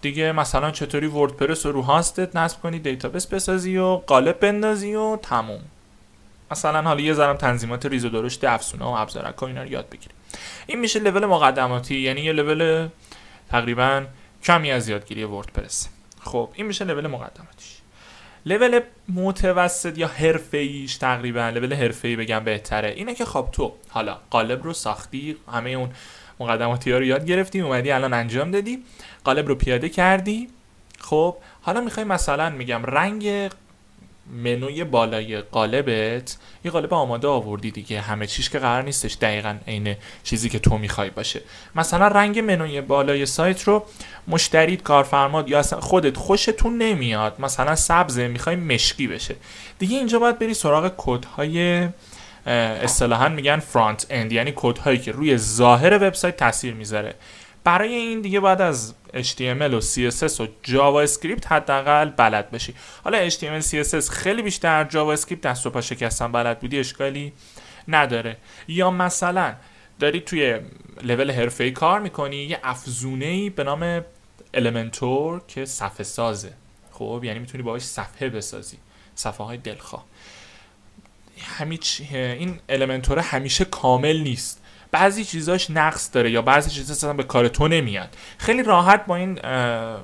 [0.00, 4.94] دیگه مثلا چطوری وردپرس رو رو host ت نصب کنی database بسازی و قالب بندازی
[4.94, 5.60] و تموم.
[6.50, 9.88] مثلا حالا یه ذرم تنظیمات ریز و درشت افزونه و ابزارک و اینا رو یاد
[9.88, 10.14] بگیری.
[10.66, 12.88] این میشه لول مقدماتی یعنی یه لول
[13.50, 14.06] تقریبا
[14.42, 15.88] کمی از یادگیری وردپرس.
[16.20, 17.78] خب این میشه لول مقدماتیش.
[18.46, 20.10] لول متوسط یا
[20.52, 25.70] ایش تقریبا لول ای بگم بهتره اینه که خب تو حالا قالب رو ساختی همه
[25.70, 25.90] اون
[26.40, 28.84] مقدماتی ها رو یاد گرفتی اومدی الان انجام دادی
[29.24, 30.48] قالب رو پیاده کردی.
[31.00, 33.50] خب حالا می‌خوای مثلا میگم رنگ
[34.32, 39.96] منوی بالای قالبت یه قالب آماده آوردی دیگه همه چیش که قرار نیستش دقیقا عین
[40.24, 41.40] چیزی که تو می‌خوای باشه.
[41.74, 43.84] مثلا رنگ منوی بالای سایت رو
[44.28, 49.36] مشتریت کارفرماد یا اصلا خودت خوشتون نمیاد مثلا سبزه می‌خوای مشکی بشه.
[49.78, 51.88] دیگه اینجا باید بری سراغ کدهای
[52.48, 57.14] اصطلاحا میگن front-end یعنی کدهایی که روی ظاهر وبسایت تاثیر می‌ذاره.
[57.64, 62.74] برای این دیگه باید از HTML و CSS و JavaScript حداقل بلد بشی.
[63.04, 67.32] حالا HTML CSS خیلی بیشتر JavaScript دست و پا شکستن بلد بودی اشکالی
[67.88, 68.36] نداره.
[68.68, 69.54] یا مثلا
[70.00, 70.60] داری توی
[71.02, 74.04] لول حرفه‌ای کار می‌کنی یه افزونه ای به نام
[74.54, 76.52] Elementor که صفحه سازه.
[76.92, 78.76] خب یعنی می‌تونی باهاش صفحه بسازی.
[79.14, 80.04] صفحه های دلخواه.
[81.40, 84.62] همیچ این Elementor همیشه کامل نیست.
[84.90, 88.16] بعضی چیزاش نقص داره یا بعضی چیزا اصلا به کار تو نمیاد.
[88.38, 89.38] خیلی راحت با این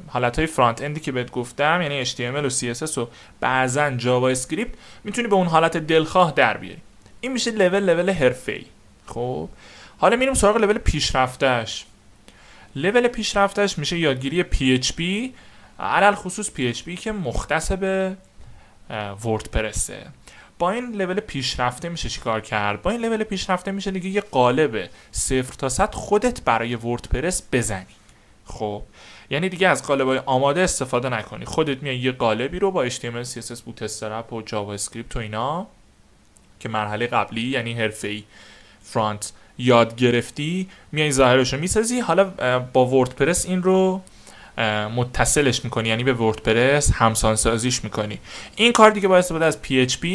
[0.09, 3.09] حالت های front-end ی که بهت گفتم یعنی HTML و CSS و
[3.41, 6.81] بعضا JavaScript می‌تونی به اون حالت دلخواه در بیاری.
[7.21, 8.65] این میشه لول لول حرفه‌ای.
[9.07, 9.49] خب؟
[9.99, 11.85] حالا میریم سراغ لول پیشرفتش
[12.77, 15.03] لول پیشرفتش میشه یادگیری PHP
[15.81, 18.17] علی‌الخصوص PHP که مختص به
[19.25, 20.07] وردپرسه.
[20.59, 24.91] با این لول پیشرفته میشه چیکار کرد؟ با این لول پیشرفته میشه دیگه یه قالب
[25.13, 27.87] صفر تا صد خودت برای وردپرس بزنی.
[28.45, 28.83] خب؟
[29.31, 31.45] یعنی دیگه از قالب های آماده استفاده نکنی.
[31.45, 35.67] خودت میای یه قالبی رو با HTML CSS Bootstrap و JavaScript و اینا
[36.61, 38.25] که مرحله قبلی یعنی حرفه‌ای
[38.83, 42.01] front یاد گرفتی میای ظاهرش رو می‌سازی.
[42.01, 42.25] حالا
[42.73, 44.01] با وردپرس این رو
[44.97, 48.19] متصلش می‌کنی یعنی به وردپرس همسان سازیش می‌کنی.
[48.57, 50.07] این کار دیگه با استفاده از PHP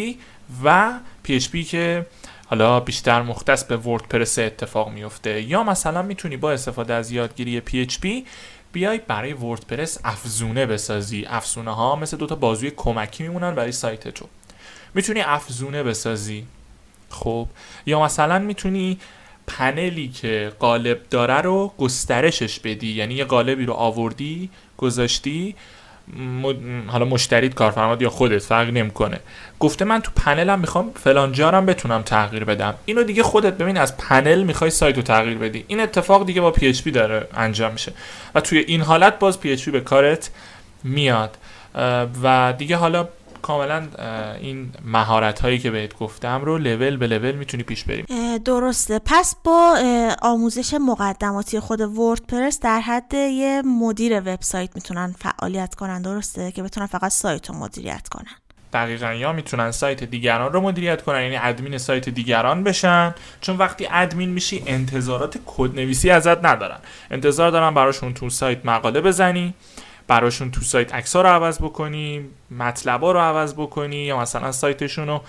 [0.63, 0.93] و
[1.28, 2.06] PHP که
[2.45, 8.08] حالا بیشتر مختص به وردپرس اتفاق میفته یا مثلا می‌تونی با استفاده از یادگیری PHP
[8.71, 11.25] بیای برای وردپرس افزونه بسازی.
[11.30, 14.25] افزونه ها مثل دوتا بازوی کمکی میمونن برای سایت تو.
[14.93, 16.45] می‌تونی افزونه بسازی.
[17.10, 17.47] خب
[17.86, 18.99] یا مثلا می‌تونی
[19.57, 22.91] پنلی که قالب داره رو گسترشش بدی.
[22.91, 25.55] یعنی یه قالبی رو آوردی گذاشتی
[26.88, 29.19] حالا مشتریت کارفرماد یا خودت فرق نمی‌کنه.
[29.59, 32.73] گفته من تو پنلم می‌خوام فلان جارم بتونم تغییر بدم.
[32.85, 35.65] اینو دیگه خودت ببین از پنل می‌خوای سایت رو تغییر بدی.
[35.67, 37.93] این اتفاق دیگه با PHP داره انجام میشه.
[38.35, 40.29] و توی این حالت باز PHP به کارت
[40.83, 41.38] میاد.
[42.23, 43.07] و دیگه حالا
[43.41, 43.88] کاملا
[44.41, 48.06] این مهارت هایی که بهت گفتم رو لول به لول می‌تونی پیش بریم.
[48.38, 48.99] درسته.
[49.06, 49.78] پس با
[50.21, 56.88] آموزش مقدماتی خود وردپرس در حد یه مدیر وبسایت می‌تونن فعالیت کنن درسته؟ که بتونن
[56.88, 58.36] فقط سایت رو مدیریت کنن.
[58.73, 63.15] دقیقا یا می‌تونن سایت دیگران رو مدیریت کنن یعنی ادمین سایت دیگران بشن.
[63.41, 66.78] چون وقتی ادمین میشی انتظارات کدنویسی ازت ندارن.
[67.12, 69.54] انتظار دارن براشون تو سایت مقاله بزنی.
[70.10, 75.22] براشون تو سایت عکس‌ها رو عوض بکنی مطلبا رو عوض بکنی یا مثلا سایتشون رو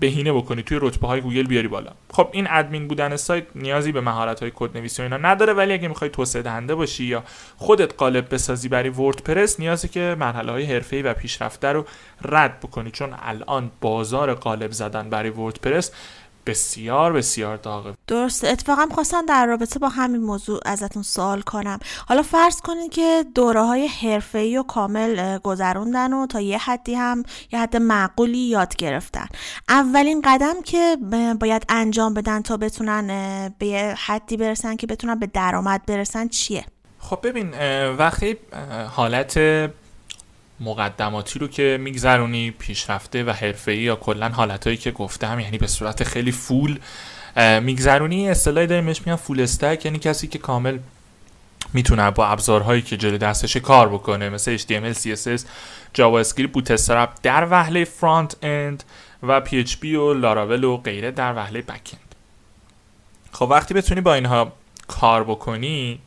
[0.00, 1.90] بهینه بکنی توی رتبه های گوگل بیاری بالا.
[2.10, 5.72] خب این ادمین بودن سایت نیازی به مهارت های کد نویسی و اینا نداره ولی
[5.72, 7.24] اگه می‌خوای توسعه دهنده باشی یا
[7.56, 11.84] خودت قالب بسازی برای وردپرس نیازی که مرحله های حرفه‌ای و پیشرفته رو
[12.24, 12.90] رد بکنی.
[12.90, 15.92] چون الان بازار قالب زدن برای وردپرس
[16.46, 17.94] بسیار بسیار داغه.
[18.06, 21.78] درست اتفاقا خواستم در رابطه با همین موضوع ازتون سوال کنم.
[22.08, 27.22] حالا فرض کنید که دوره های حرفه‌ای و کامل گذروندن و تا یه حدی هم
[27.52, 29.26] یه حد معقولی یاد گرفتن.
[29.68, 30.96] اولین قدم که
[31.40, 33.08] باید انجام بدن تا بتونن
[33.58, 36.64] به یه حدی برسن که بتونن به درآمد برسن چیه؟
[36.98, 37.54] خب ببین
[37.98, 38.36] وقتی
[38.90, 39.38] حالت
[40.60, 46.04] مقدماتی رو که میگذرونی پیشرفته و حرفه‌ای یا کلا حالتهایی که گفتم یعنی به صورت
[46.04, 46.78] خیلی فول
[47.62, 50.78] میگذرونی اصطلاحی داریم بهش میگن فول استک یعنی کسی که کامل
[51.72, 55.40] می‌تونه با ابزارهایی که جلوی دستش کار بکنه مثل HTML, CSS,
[55.98, 58.84] JavaScript, Bootstrap در وهله فرانت اند
[59.22, 62.14] و PHP و لاراول و غیره در وهله بک اند
[63.32, 64.52] خب وقتی بتونی با اینها
[64.88, 65.98] کار بکنی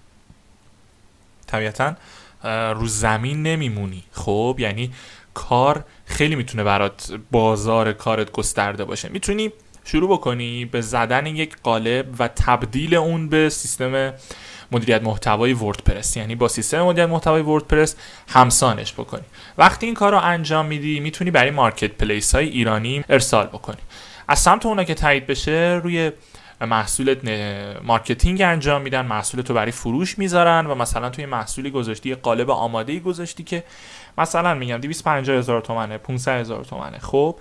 [1.47, 1.95] طبیعتا
[2.43, 4.03] رو زمین نمیمونی.
[4.11, 4.91] خب یعنی
[5.33, 9.09] کار خیلی می‌تونه برات بازار کارت گسترده باشه.
[9.09, 9.51] می‌تونی
[9.83, 14.13] شروع بکنی به زدن یک قالب و تبدیل اون به سیستم
[14.71, 16.17] مدیریت محتوای وردپرس.
[16.17, 17.95] یعنی با سیستم مدیریت محتوای وردپرس
[18.27, 19.23] همسانش بکنی.
[19.57, 23.81] وقتی این کار رو انجام میدی می‌تونی برای marketplace های ایرانی ارسال بکنی.
[24.27, 26.11] از سمت اونا که تایید بشه روی
[26.61, 27.17] محصولت
[27.83, 32.93] marketing انجام میدن محصول تو برای فروش می‌ذارن و مثلا توی محصولی گذاشتی قالب آماده
[32.93, 33.63] ای گذاشتی که
[34.17, 36.99] مثلا میگم 250 هزار تومنه 500 هزار تومنه.
[36.99, 37.39] خب؟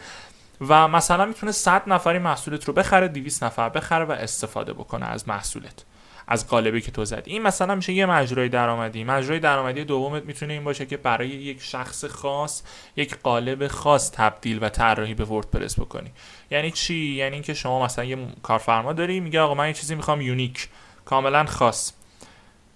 [0.60, 5.28] و مثلا می‌تونه 100 نفری محصولت رو بخره 200 نفر بخره و استفاده بکنه از
[5.28, 5.84] محصولت.
[6.28, 7.30] از قالبی که تو زدی.
[7.30, 9.04] این مثلا میشه یه مجرای درآمدی.
[9.04, 12.62] مجرای درآمدی دومت می‌تونه این باشه که برای یک شخص خاص
[12.96, 16.12] یک قالب خاص تبدیل و طراحی به وردپرس بکنی.
[16.50, 20.20] یعنی چی؟ یعنی اینکه شما مثلا یه کارفرما داری میگه آقا من یه چیزی می‌خوام
[20.20, 20.68] یونیک
[21.04, 21.92] کاملا خاص.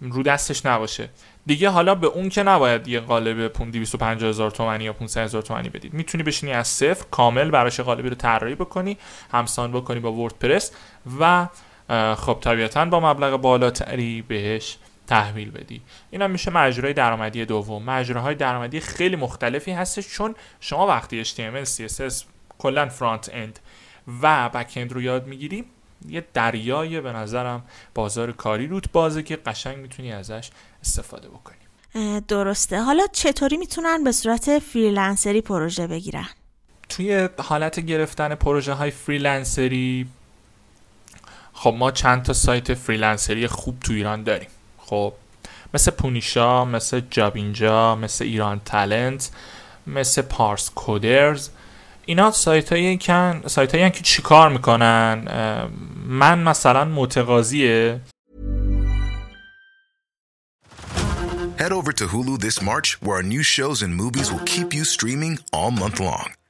[0.01, 1.09] رو دستش نباشه.
[1.47, 5.69] دیگه حالا به اون که نباید یه قالب 250 هزار تومانی یا 500 هزار تومانی
[5.69, 5.95] بدید.
[5.95, 8.99] می‌تونی بشینی از صفر کامل براش قالبی رو طراحی بکنی
[9.33, 10.73] همسان بکنی با وردپرس
[11.21, 11.47] و
[12.16, 14.76] خب طبیعتا با مبلغ بالاتری بهش
[15.07, 15.83] تحویل بدی.
[16.11, 17.83] این هم میشه مجرای درآمدی دوم.
[17.83, 22.14] مجراهای درآمدی خیلی مختلفی هستش چون شما وقتی HTML CSS
[22.59, 23.59] کلا front-end
[24.22, 25.64] و back-end رو یاد می‌گیری
[26.09, 30.50] یه دریای به نظرم بازار کاری روت بازه که قشنگ می‌تونی ازش
[30.83, 31.57] استفاده بکنی.
[32.29, 32.81] درسته.
[32.81, 36.29] حالا چطوری می‌تونن به صورت freelancer ی پروژه بگیرن؟
[36.88, 40.07] توی حالت گرفتن پروژه های freelancer ی
[41.62, 44.49] خب ما چند تا سایت freelancer ی خوب تو ایران داریم.
[44.79, 45.12] خب
[45.75, 49.31] مثل پونیشا مثل جابینجا مثل ایران تالنت
[49.87, 51.49] مثل پارس کودرز.
[52.05, 55.25] اینا سایت هایی کن سایت هایی که چیکار می‌کنن؟
[56.07, 58.01] من مثلا متقاضیه.
[61.59, 64.85] Head over to Hulu this March where our new shows and movies will keep you
[64.85, 66.39] streaming all month long.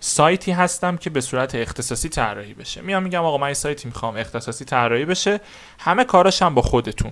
[0.00, 2.80] سایتی هستم که به صورت اختصاصی طراحی بشه.
[2.80, 5.40] میام میگم آقا من این سایتی می‌خوام اختصاصی طراحی بشه.
[5.78, 7.10] همه کاراش هم با خودتون.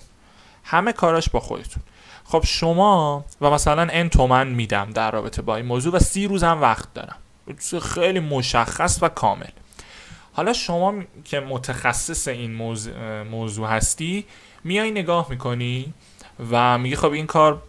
[0.64, 1.82] همه کاراش با خودتون.
[2.24, 6.44] خب شما و مثلا ان تومن میدم در رابطه با این موضوع و سی روز
[6.44, 7.16] هم وقت دارم.
[7.82, 9.50] خیلی مشخص و کامل.
[10.32, 10.94] حالا شما
[11.24, 14.24] که متخصص این موضوع, موضوع هستی
[14.64, 15.94] میای نگاه می‌کنی
[16.50, 17.62] و میگی خب این کار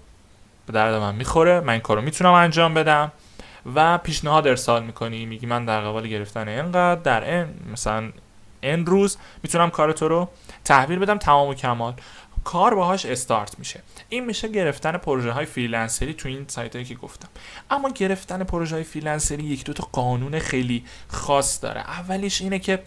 [0.65, 3.12] به درد من می‌خوره من این کارو می‌تونم انجام بدم.
[3.75, 5.25] و پیشنهاد ارسال می‌کنی.
[5.25, 8.12] میگی من در قبال گرفتن اینقدر در این مثلا
[8.62, 10.30] این روز می‌تونم کار تو رو
[10.65, 11.93] تحویل بدم تمام و کمال.
[12.43, 13.84] کار باهاش استارت میشه.
[14.10, 17.28] این میشه گرفتن پروژه های فریلنسری تو این سایت هایی که گفتم.
[17.71, 21.82] اما گرفتن پروژه های فریلنسری یک دو تا قانون خیلی خاص داره.
[21.82, 22.84] اولیش اینه که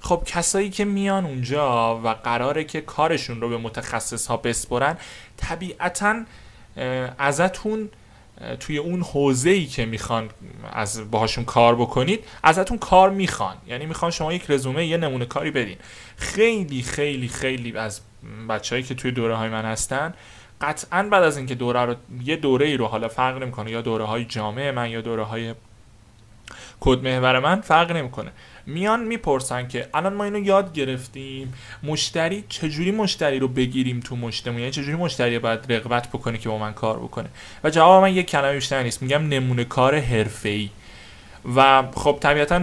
[0.00, 4.96] خب کسایی که میان اونجا و قراره که کارشون رو به متخصص ها بسپرن
[5.36, 6.24] طبیعتا
[7.18, 7.88] ازتون
[8.60, 10.30] توی اون حوزه ای که می‌خوان
[10.72, 13.56] از باهاشون کار بکنید ازتون کار می‌خوان.
[13.66, 15.76] یعنی می‌خوان شما یک رزومه یه نمونه کاری بدین.
[16.16, 18.00] خیلی خیلی خیلی از
[18.48, 20.14] بچههایی که توی دوره های من هستن
[20.60, 24.04] قطعا بعد از اینکه دوره رو یه دوره ای رو حالا فرق نمی‌کنه یا دوره
[24.04, 25.54] های جامعه من یا دوره های
[26.80, 28.30] کد محور من فرق نمی‌کنه.
[28.66, 31.54] میان می‌پرسن که الان ما اینو یاد گرفتیم.
[31.82, 36.58] مشتری چجوری مشتری رو بگیریم تو مشتمون؟ یعنی چجوری مشتری باید رغبت بکنه که با
[36.58, 37.28] من کار بکنه؟
[37.64, 39.02] و جواب من یک کلمه بیشتر نیست.
[39.02, 40.70] میگم نمونه کار حرفه‌ای.
[41.56, 42.62] و خب طبیعتا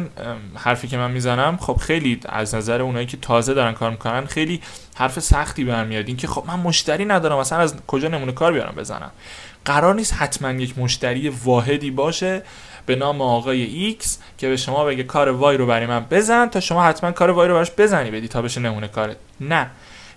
[0.56, 4.62] حرفی که من می‌زنم خب خیلی از نظر اونایی که تازه دارن کار می‌کنن خیلی
[4.96, 6.08] حرف سختی برمیاد.
[6.08, 9.12] این که خب من مشتری ندارم مثلا از کجا نمونه کار بیارم بزنم؟
[9.66, 12.44] قرار نیست حتما یک مشتری واحدی باشه
[12.88, 14.06] به نام آقای X
[14.38, 17.48] که به شما بگه کار وای رو برای من بزن تا شما حتما کار وای
[17.48, 19.70] رو براش بزنی بدی تا بشه نمونه کارت نه.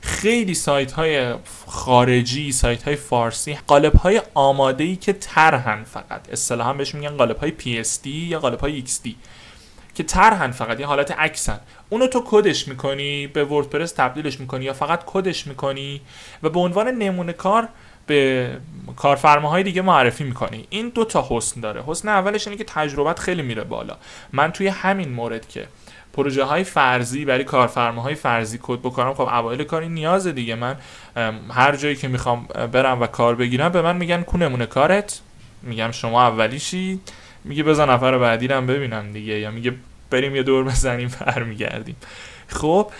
[0.02, 1.34] خیلی سایت های
[1.66, 6.32] خارجی سایت های فارسی قالب های آماده ای که طرحن فقط.
[6.32, 9.08] اصطلاحا بهش میگن قالب های PSD یا قالب های XD
[9.94, 11.60] که طرحن فقط یه حالت عکسن.
[11.90, 16.00] اونو تو کدش می‌کنی؟ به وردپرس تبدیلش می‌کنی یا فقط کدش می‌کنی؟
[16.42, 17.68] و به عنوان نمونه کار
[18.10, 18.50] به
[18.96, 20.66] کارفرماهای دیگه معرفی می‌کنی.
[20.70, 21.82] این دو تا حسن داره.
[21.86, 23.96] حسن اولش اینه که تجربت خیلی میره بالا.
[24.32, 25.66] من توی همین مورد که
[26.12, 30.54] پروژه های فرضی برای کارفرماهای فرضی کد بکنم خب اوایل کاری نیاز دیگه.
[30.54, 30.76] من
[31.50, 35.20] هر جایی که می‌خوام برم و کار بگیرم به من میگن کو نمونه کارت.
[35.62, 37.00] میگم شما اولیشی.
[37.44, 39.38] میگه بزن نفر بعدی رو ببینم دیگه.
[39.38, 39.74] یا میگه
[40.10, 41.96] بریم یه دور بزنیم برمیگردیم.
[42.48, 42.90] خب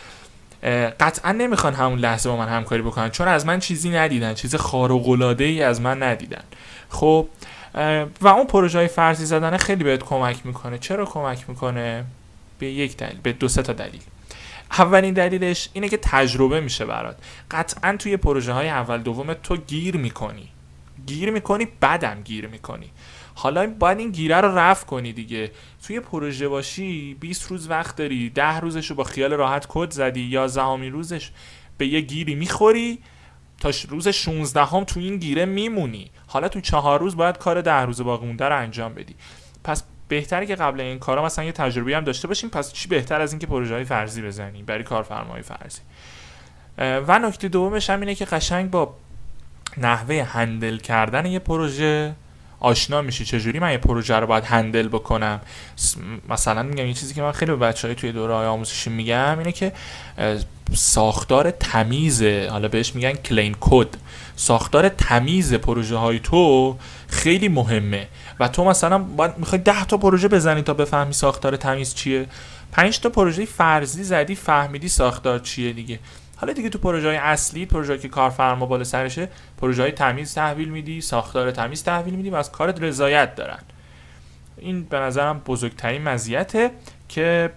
[1.00, 5.08] قطعا نمی‌خوان همون لحظه با من همکاری بکنن چون از من چیزی ندیدن چیز خارق
[5.08, 6.42] العاده ای از من ندیدن.
[6.88, 7.28] خب
[8.20, 10.78] و اون پروژه های فرضی زدن خیلی بهت کمک می‌کنه.
[10.78, 12.04] چرا کمک می‌کنه؟
[12.58, 14.00] به یک دلیل به دو سه تا دلیل.
[14.70, 17.16] اولین دلیلش اینه که تجربه میشه برات.
[17.50, 20.48] قطعا توی پروژه های اول دوم تو گیر می‌کنی.
[21.06, 22.90] گیر می‌کنی بعدم گیر می‌کنی.
[23.40, 25.50] حالا باید این گیره رو رفع کنی دیگه.
[25.86, 30.20] توی پروژه باشی 20 روز وقت داری 10 روزش رو با خیال راحت کد زدی
[30.20, 31.30] یا زهامی روزش
[31.78, 32.98] به یه گیری می‌خوری
[33.60, 36.10] تا روز 16 هم تو این گیره میمونی.
[36.26, 39.14] حالا تو چهار روز باید کار ده روز باقی مونده رو انجام بدی.
[39.64, 42.50] پس بهتره که قبل این کارا مثلا یه تجربه هم داشته باشیم.
[42.50, 45.80] پس چی بهتر از اینکه پروژه های فرضی بزنیم برای کارفرمای فرضی.
[46.78, 48.94] و نکته دومش هم اینه که قشنگ با
[49.76, 52.14] نحوه هندل کردن یه پروژه
[52.60, 55.40] آشنا میشی چجوری من یه پروژه رو باید هندل بکنم؟
[56.28, 59.38] مثلا میگم یه چیزی که من خیلی به بچه های توی دوره های آموزشی میگم
[59.38, 59.72] اینه که
[60.74, 63.88] ساختار تمیز حالا بهش میگن کلین کد.
[64.36, 66.76] ساختار تمیز پروژه های تو
[67.08, 68.08] خیلی مهمه.
[68.40, 72.26] و تو مثلا باید می‌خوای 10 تا پروژه بزنی تا بفهمی ساختار تمیز چیه.
[72.72, 75.98] 5 تا پروژه فرضی زدی فهمیدی ساختار چیه دیگه.
[76.40, 79.28] حالا دیگه تو پروژه های اصلی پروژه که کارفرما بالا سرشه
[79.58, 83.58] پروژه های تمیز تحویل میدی ساختار تمیز تحویل میدی و از کارت رضایت دارن.
[84.56, 86.70] این به نظرم بزرگترین مزیته
[87.08, 87.50] که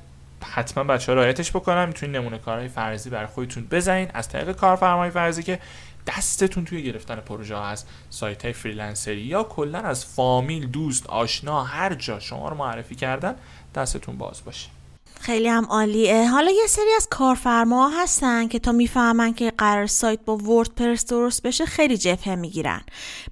[0.43, 4.07] حتما بچه ها رعایتش بکنن می‌تونین نمونه کارهای فرضی برای خودتون بزنین.
[4.13, 5.59] از طریق کارفرمای فرضی که
[6.07, 11.07] دستتون توی گرفتن پروژه ها از سایت های freelancer ی یا کلا از فامیل دوست
[11.07, 13.35] آشنا هر جا شما رو معرفی کردن
[13.75, 14.69] دستتون باز باشه.
[15.23, 16.29] خیلی هم عالیه.
[16.29, 21.43] حالا یه سری از کارفرما هستن که تا می‌فهمن که قرار سایت با وردپرس درست
[21.43, 22.81] بشه خیلی جبهه می‌گیرن.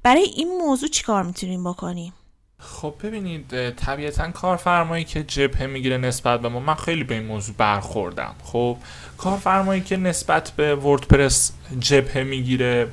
[0.04, 2.14] برای این موضوع چیکار می‌تونیم بکنیم؟
[2.60, 7.56] خب ببینید طبیعتا کارفرمایی که جبهه می‌گیره نسبت به ما من خیلی به این موضوع
[7.56, 8.36] برخوردم.
[8.44, 8.78] خب
[9.18, 12.88] کارفرمایی که نسبت به وردپرس جبهه می‌گیره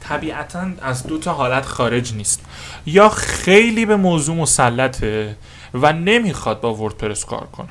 [0.00, 2.40] طبیعتا از دو تا حالت خارج نیست.
[2.86, 5.36] یا خیلی به موضوع مسلطه
[5.74, 7.68] و نمی‌خواد با وردپرس کار کنه.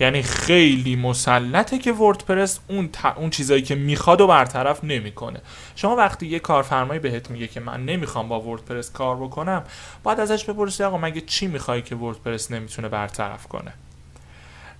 [0.00, 5.40] یعنی خیلی مسلطه که وردپرس اون اون چیزایی که می‌خواد و برطرف نمی‌کنه.
[5.76, 9.64] شما وقتی یه کارفرمایی بهت میگه که من نمی‌خوام با وردپرس کار بکنم
[10.02, 13.72] باید ازش بپرسی آقا مگه چی می‌خوای که وردپرس نمی‌تونه برطرف کنه؟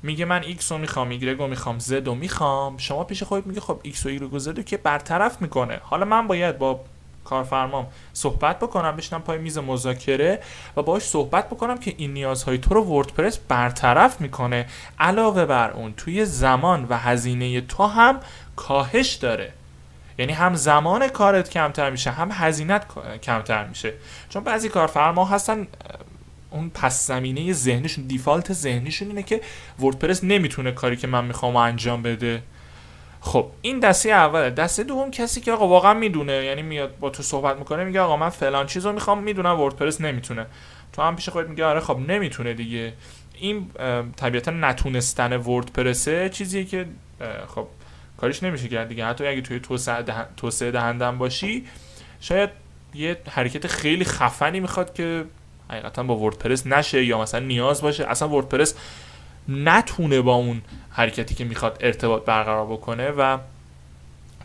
[0.03, 2.79] میگه من X رو می‌خوام Y رو می‌خوام Z رو می‌خوام.
[2.79, 5.81] شما پیش خودت میگه خب X و Y و Z رو که برطرف می‌کنه.
[5.83, 6.81] حالا من باید با
[7.25, 10.41] کارفرمام صحبت بکنم بشنم پای میز مذاکره
[10.77, 14.67] و باش صحبت بکنم که این نیازهای تو رو وردپرس برطرف می‌کنه.
[14.99, 18.21] علاوه بر اون توی زمان و هزینه تو هم
[18.57, 19.53] کاهش داره.
[20.19, 22.87] یعنی هم زمان کارت کمتر میشه هم هزینت
[23.23, 23.93] کمتر میشه.
[24.29, 25.67] چون بعضی کارفرما هستن
[26.51, 29.41] اون پس زمینه ذهنشون دیفالت ذهنیشون اینه که
[29.81, 32.43] وردپرس نمی‌تونه کاری که من می‌خوام انجام بده.
[33.25, 37.23] خب این دسته اوله دسته دوم کسی که آقا واقعا می‌دونه یعنی میاد با تو
[37.23, 40.47] صحبت می‌کنه میگه آقا من فلان چیزو می‌خوام می‌دونم وردپرس نمی‌تونه.
[40.93, 42.93] تو هم پیش خودت میگه آره خب نمی‌تونه دیگه.
[43.35, 43.71] این
[44.17, 46.87] طبیعتا نتونستن وردپرسه چیزیه که
[47.55, 47.67] خب
[48.21, 49.07] کاریش نمیشه کرد دیگه.
[49.07, 49.61] حتی اگه توی
[50.37, 51.67] توسعه دهندم باشی
[52.21, 52.51] شاید
[52.95, 55.25] یه حرکت خیلی خفنی می‌خواد که
[55.71, 58.07] حقیقتا با وردپرس نشه یا مثلا نیاز باشه.
[58.07, 58.75] اصلا وردپرس
[59.49, 63.39] نتونه با اون حرکتی که می‌خواد ارتباط برقرار بکنه و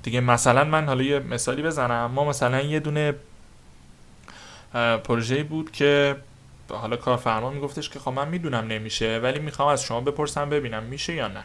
[0.03, 2.11] دیگه مثلا من حالا یه مثالی بزنم.
[2.11, 3.13] ما مثلا یه دونه
[5.03, 6.15] پروژه بود که
[6.69, 11.13] حالا کارفرما میگفتش که خب من می‌دونم نمیشه ولی می‌خوام از شما بپرسم ببینم میشه
[11.13, 11.43] یا نه.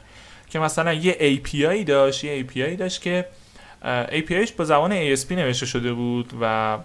[0.50, 3.26] که مثلا یه API داشت یه API داشت که
[4.08, 6.78] APIش با زبان ASP نوشته شده بود و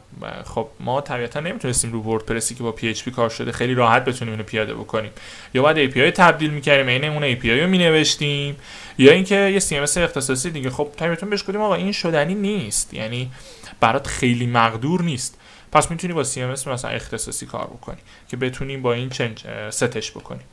[0.45, 3.51] خب ما طبیعتا نمی‌تونستیم رو وردپرسی که با PHP کار شده.
[3.51, 5.11] خیلی راحت بتونیم اینو پیاده بکنیم.
[5.53, 8.55] یا باید API تبدیل می‌کردیم این اون API رو مینوشتیم.
[8.97, 10.69] یا اینکه یه CMS اختصاصی دیگه.
[10.69, 12.93] خب طبیعتا بهش گفتیم آقا این شدنی نیست.
[12.93, 13.31] یعنی
[13.79, 15.39] برات خیلی مقدور نیست.
[15.71, 20.43] پس می‌تونی با CMS مثلا اختصاصی کار بکنی که بتونیم با این چنج ستش بکنیم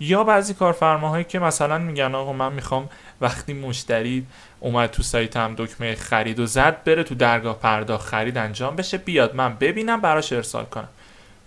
[0.00, 2.88] یا بعضی کارفرماهایی که مثلا میگن آقا من می‌خوام
[3.20, 4.26] وقتی مشتری
[4.60, 9.34] اومد تو سایتم دکمه خرید و زد بره تو درگاه پرداخت خرید انجام بشه بیاد
[9.34, 10.88] من ببینم براش ارسال کنم.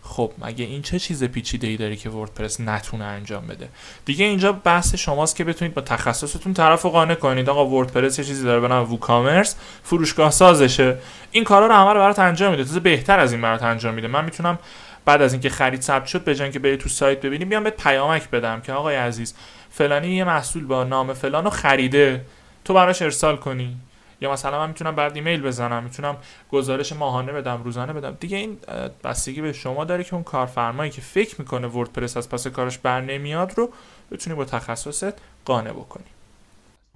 [0.01, 3.69] خب مگه این چه چیز پیچیده ای داری که وردپرس نتونه انجام بده؟
[4.05, 7.49] دیگه اینجا بحث شماست که بتونید با تخصصتون طرف رو قانع کنید.
[7.49, 10.97] آقا وردپرس یه چیزی داره به نام ووکامرس فروشگاه سازشه.
[11.31, 12.63] این کارا رو همه رو برات انجام میده.
[12.63, 14.07] تازه بهتر از این برات انجام میده.
[14.07, 14.59] من می‌تونم
[15.07, 18.29] بعد از اینکه خرید ثبت شد به که بری تو سایت ببینی بیام بهت پیامک
[18.29, 19.33] بدم که آقای عزیز
[19.69, 22.25] فلانی یه محصول با نام فلان رو خریده.
[22.65, 23.77] تو براش ارسال کنی.
[24.21, 26.17] یا مثلا من می‌تونم بعد ایمیل بزنم می‌تونم
[26.51, 28.17] گزارش ماهانه بدم روزانه بدم.
[28.19, 28.57] دیگه این
[29.03, 33.01] بستگی به شما داره که اون کارفرمایی که فکر می‌کنه وردپرس از پس کارش بر
[33.01, 33.69] نمیاد رو
[34.11, 35.13] بتونی با تخصصت
[35.45, 36.05] قانع بکنی.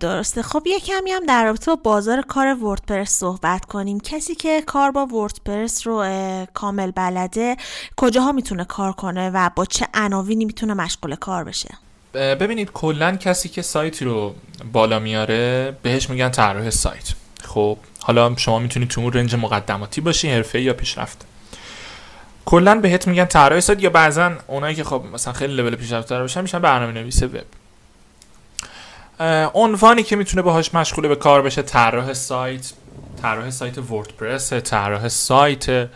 [0.01, 0.41] درسته.
[0.41, 3.99] خب یه کمی هم در رابطه با بازار کار وردپرس صحبت کنیم.
[3.99, 6.05] کسی که کار با وردپرس رو
[6.53, 7.57] کامل بلده
[7.97, 11.69] کجاها می‌تونه کار کنه و با چه عناوینی می‌تونه مشغول کار بشه؟
[12.13, 14.35] ببینید کلا کسی که سایتی رو
[14.73, 17.13] بالا میاره بهش میگن طراح سایت.
[17.43, 21.25] خب حالا شما می‌تونید تو اون رنج مقدماتی باشی حرفه یا پیشرفته
[22.45, 26.41] کلا بهت میگن طراح سایت یا بعضا اونایی که خب مثلا خیلی لول پیشرفته باشن
[26.41, 27.60] میشن برنامه نویس وب.
[29.53, 32.73] عنوانی که می‌تونه باهاش مشغول به کار بشه طراح سایت
[33.21, 35.89] طراح سایت وردپرس طراح سایت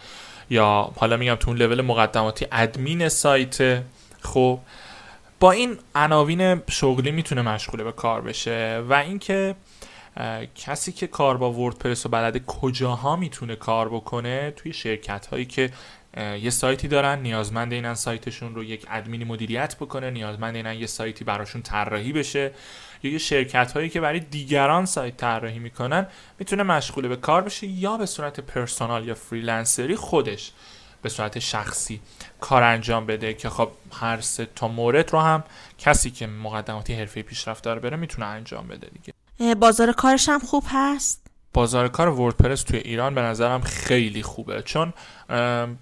[0.49, 3.83] یا حالا میگم تو اون لول مقدماتی ادمین سایت.
[4.21, 4.59] خب
[5.39, 9.55] با این عناوین شغلی می‌تونه مشغول به کار بشه و اینکه
[10.55, 15.71] کسی که کار با وردپرس و بلده کجاها می‌تونه کار بکنه توی شرکت هایی که
[16.41, 21.23] یه سایتی دارن نیازمند اینن سایتشون رو یک ادمینی مدیریت بکنه نیازمند اینن یه سایتی
[21.23, 22.51] براشون طراحی بشه.
[23.05, 26.07] یا یه شرکت هایی که برای دیگران سایت طراحی می‌کنن
[26.39, 30.51] می‌تونه مشغول به کار بشه یا به صورت personal یا freelancer ی خودش
[31.01, 32.01] به صورت شخصی
[32.39, 35.43] کار انجام بده که خب هر سه تا مورد رو هم
[35.77, 39.55] کسی که مقدماتی حرفه پیشرفت داره بره می‌تونه انجام بده دیگه.
[39.55, 44.93] بازار کارش هم خوب هست؟ بازار کار وردپرس توی ایران به نظرم خیلی خوبه چون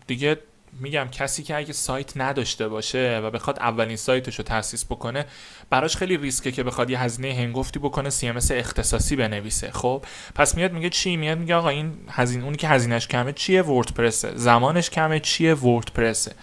[0.08, 0.40] دیگه
[0.80, 5.26] میگم کسی که اگه سایت نداشته باشه و بخواد اولین سایتش رو تاسیس بکنه
[5.70, 9.72] براش خیلی ریسکه که بخواد یه هزینه هنگفتی بکنه CMS اختصاصی بنویسه.
[9.72, 10.06] خب
[10.36, 14.32] پس میاد میگه چی؟ میاد میگه آقا این هزینه اونی که هزینهش کمه چیه؟ وردپرسه
[14.36, 16.36] زمانش کمه چیه؟ وردپرسه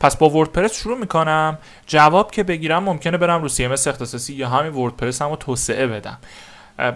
[0.00, 1.58] پس با وردپرس شروع می‌کنم.
[1.86, 6.18] جواب که بگیرم ممکنه برم رو CMS اختصاصی یا همین وردپرس هم توسعه بدم.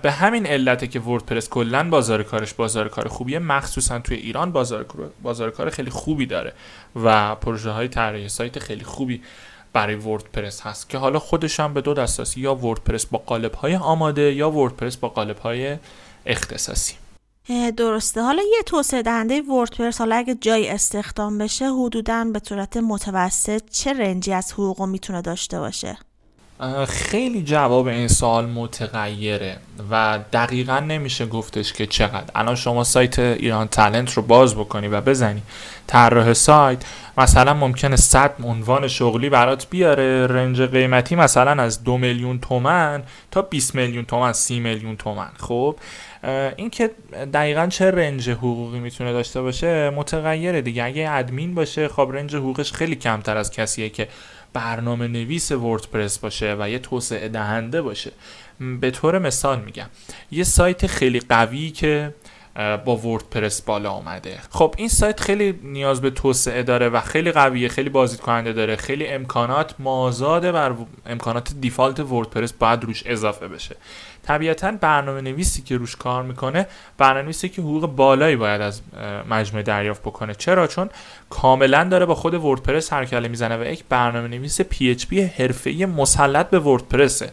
[0.03, 3.39] به همین علته که وردپرس کلا بازار کارش بازار کار خوبیه.
[3.39, 4.87] مخصوصا توی ایران بازار
[5.23, 6.53] بازار کار خیلی خوبی داره
[6.97, 9.23] و پروژه های طراحی سایت خیلی خوبی
[9.73, 13.77] برای وردپرس هست که حالا خودش هم به دو دست یا وردپرس با قالب های
[13.77, 15.77] آماده یا وردپرس با قالب های
[16.27, 16.95] اختصاصی
[17.77, 18.23] درسته.
[18.23, 23.93] حالا یه توسعه دهنده وردپرس حالا اگه جای استخدام بشه حدودا به صورت متوسط چه
[23.93, 25.99] رنجی از حقوق می‌تونه داشته باشه؟
[26.89, 29.57] خیلی جواب این سوال متغیره
[29.91, 32.31] و دقیقا نمیشه گفتش که چقدر.
[32.35, 35.43] الان شما سایت ایران تلنت رو باز بکنی و بزنی.
[35.87, 36.85] طراح سایت
[37.19, 43.43] مثلا ممکنه 100 عنوان شغلی برات بیاره رنج قیمتی مثلا از دو میلیون تومن تا
[43.43, 45.31] 20 میلیون تومن 30 میلیون تومن.
[45.37, 45.77] خب
[46.57, 46.91] این که
[47.35, 50.85] دقیقا چه رنج حقوقی می‌تونه داشته باشه متغیره دیگه.
[50.85, 54.09] اگه ادمین باشه خب رنج حقوقش خیلی کمتر از کسیه که
[54.53, 58.13] برنامه نویس وردپرس باشه و یه توسعه دهنده باشه
[58.81, 59.87] به طور مثال میگم
[60.31, 62.15] یه سایت خیلی قوی که
[62.85, 67.69] با وردپرس بالا آمده خب این سایت خیلی نیاز به توسعه داره و خیلی قویه
[67.69, 70.75] خیلی بازدید کننده داره خیلی امکانات مازاده بر
[71.07, 73.77] امکانات default وردپرس باید روش اضافه بشه.
[74.27, 76.67] طبیعتا برنامه نویسی که روش کار می‌کنه
[76.99, 78.81] برنامه نویسی که حقوق بالایی باید از
[79.31, 80.35] مجموعه دریافت بکنه.
[80.35, 80.91] چرا؟ چون
[81.31, 85.87] کاملا داره با خود وردپرس سر و کله می‌زنه و یک برنامه نویس PHP حرفه‌ای
[85.87, 87.31] مسلط به وردپرسه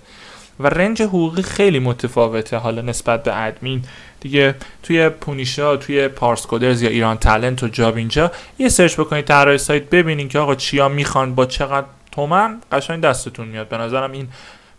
[0.60, 3.84] و range حقوقی خیلی متفاوته حالا نسبت به ادمین.
[4.20, 9.58] دیگه توی پونیشا توی پارس کودرز یا ایران تالنت و جابینجا یه سرچ بکنید طراح
[9.58, 13.68] سایت ببینین که آقا چیا می‌خوان با چقدر تومن؟ قشنگ دستتون میاد.
[13.68, 14.28] به نظرم این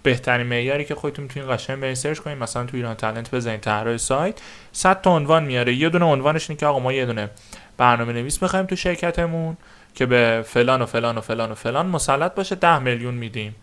[0.04, 2.38] بهترین معیاری که خودتون می‌تونین قشنگ برین سرچ کنین.
[2.38, 4.40] مثلا تو ایران تالنت بزنین طراح سایت.
[4.72, 5.74] 100 تا عنوان میاره.
[5.74, 7.30] یه دونه عنوانش اینه که آقا ما یه دونه
[7.76, 9.56] برنامه نویس می‌خوایم تو شرکتمون
[9.94, 12.54] که به فلان و فلان و فلان و فلان مسلط باشه.
[12.54, 13.54] ده میلیون میدیم.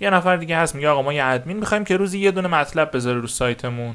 [0.00, 2.96] یه نفر دیگه هست میگه آقا ما یه ادمین می‌خوایم که روزی یه دونه مطلب
[2.96, 3.94] بذاره رو سایتمون.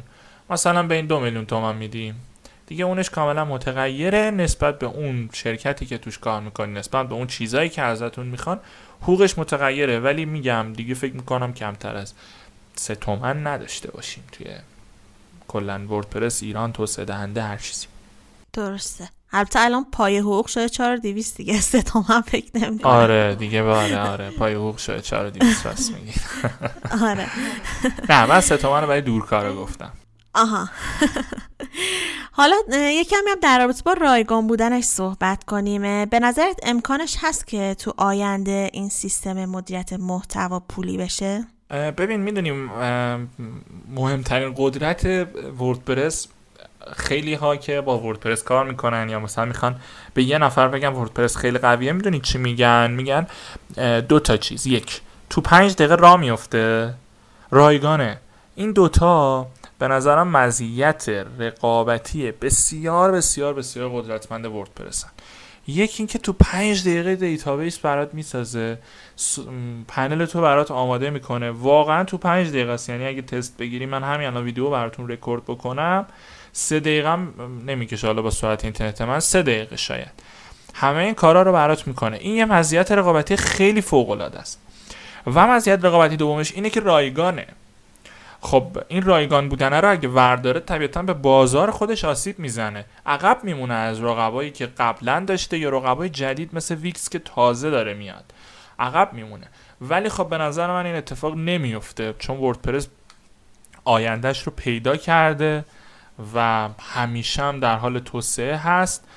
[0.49, 2.15] مثلا به این دو میلیون تومن میدیم.
[2.68, 7.28] دیگه اونش کاملا متغیره نسبت به اون شرکتی که توش کار می‌کنی نسبت به اون
[7.28, 8.59] چیزایی که ازتون می‌خوان
[9.01, 9.99] حقوقش متغیره.
[9.99, 12.13] ولی میگم دیگه فکر می‌کنم کمتر از
[12.76, 14.47] سه تومن نداشته باشیم توی
[15.47, 17.88] کلا وردپرس ایران توسعه دهنده هر چیزی.
[18.53, 19.09] درسته.
[19.32, 21.61] البته الان پای حقوق شده 4200 دیگه.
[21.72, 22.91] سه تومن فکر نمی‌کنم.
[22.91, 24.30] آره دیگه بله آره.
[24.30, 26.13] پای حقوق شده 4200 راست میگی.
[27.09, 27.28] آره.
[28.09, 29.91] نه من سه تومن رو برای دورکارا گفتم.
[30.34, 30.69] آها.
[32.32, 36.05] حالا یه کمی هم در رابطه با رایگان بودنش صحبت کنیم.
[36.05, 42.69] به نظرت امکانش هست که تو آینده این سیستم مدیریت محتوا پولی بشه؟ ببین می‌دونیم
[43.95, 45.05] مهمترین قدرت
[45.59, 46.28] وردپرس
[46.95, 49.75] خیلی ها که با وردپرس کار می‌کنن یا مثلا می‌خوان
[50.13, 53.28] به یه نفر بگن وردپرس خیلی قویه می‌دونید چی میگن؟ میگن
[54.01, 54.67] دو تا چیز.
[54.67, 56.93] یک تو پنج دقیقه راه میفته
[57.51, 58.17] رایگانه.
[58.55, 59.47] این دوتا
[59.80, 61.09] به نظرم مزیت
[61.39, 65.09] رقابتی بسیار بسیار بسیار قدرتمند وردپرسن
[65.67, 68.78] یکی اینکه تو پنج دقیقه database برات می‌سازه
[69.88, 71.51] پنل تو برات آماده می‌کنه.
[71.51, 72.89] واقعا تو پنج دقیقه است.
[72.89, 76.05] یعنی اگه تست بگیری من همین الان ویدیو براتون رکورد بکنم
[76.51, 77.17] سه دقیقه
[77.65, 78.07] نمی‌کشه.
[78.07, 80.11] حالا با سرعت اینترنت من سه دقیقه شاید.
[80.73, 82.17] همه این کارا رو برات می‌کنه.
[82.17, 84.59] این یه مزیت رقابتی خیلی فوق العاده است.
[85.28, 87.47] و مزیت رقابتی دومش اینه که رایگانه.
[88.41, 92.85] خب این رایگان بودن رو اگه ورداره طبیعتا به بازار خودش آسیب می‌زنه.
[93.05, 97.93] عقب میمونه از رقبایی که قبلا داشته یا رقبای جدید مثل ویکس که تازه داره
[97.93, 98.33] میاد.
[98.79, 99.47] عقب میمونه.
[99.81, 102.88] ولی خب به نظر من این اتفاق نمیفته چون وردپرس
[103.83, 105.65] آیندهش رو پیدا کرده
[106.35, 109.07] و همیشه هم در حال توسعه هست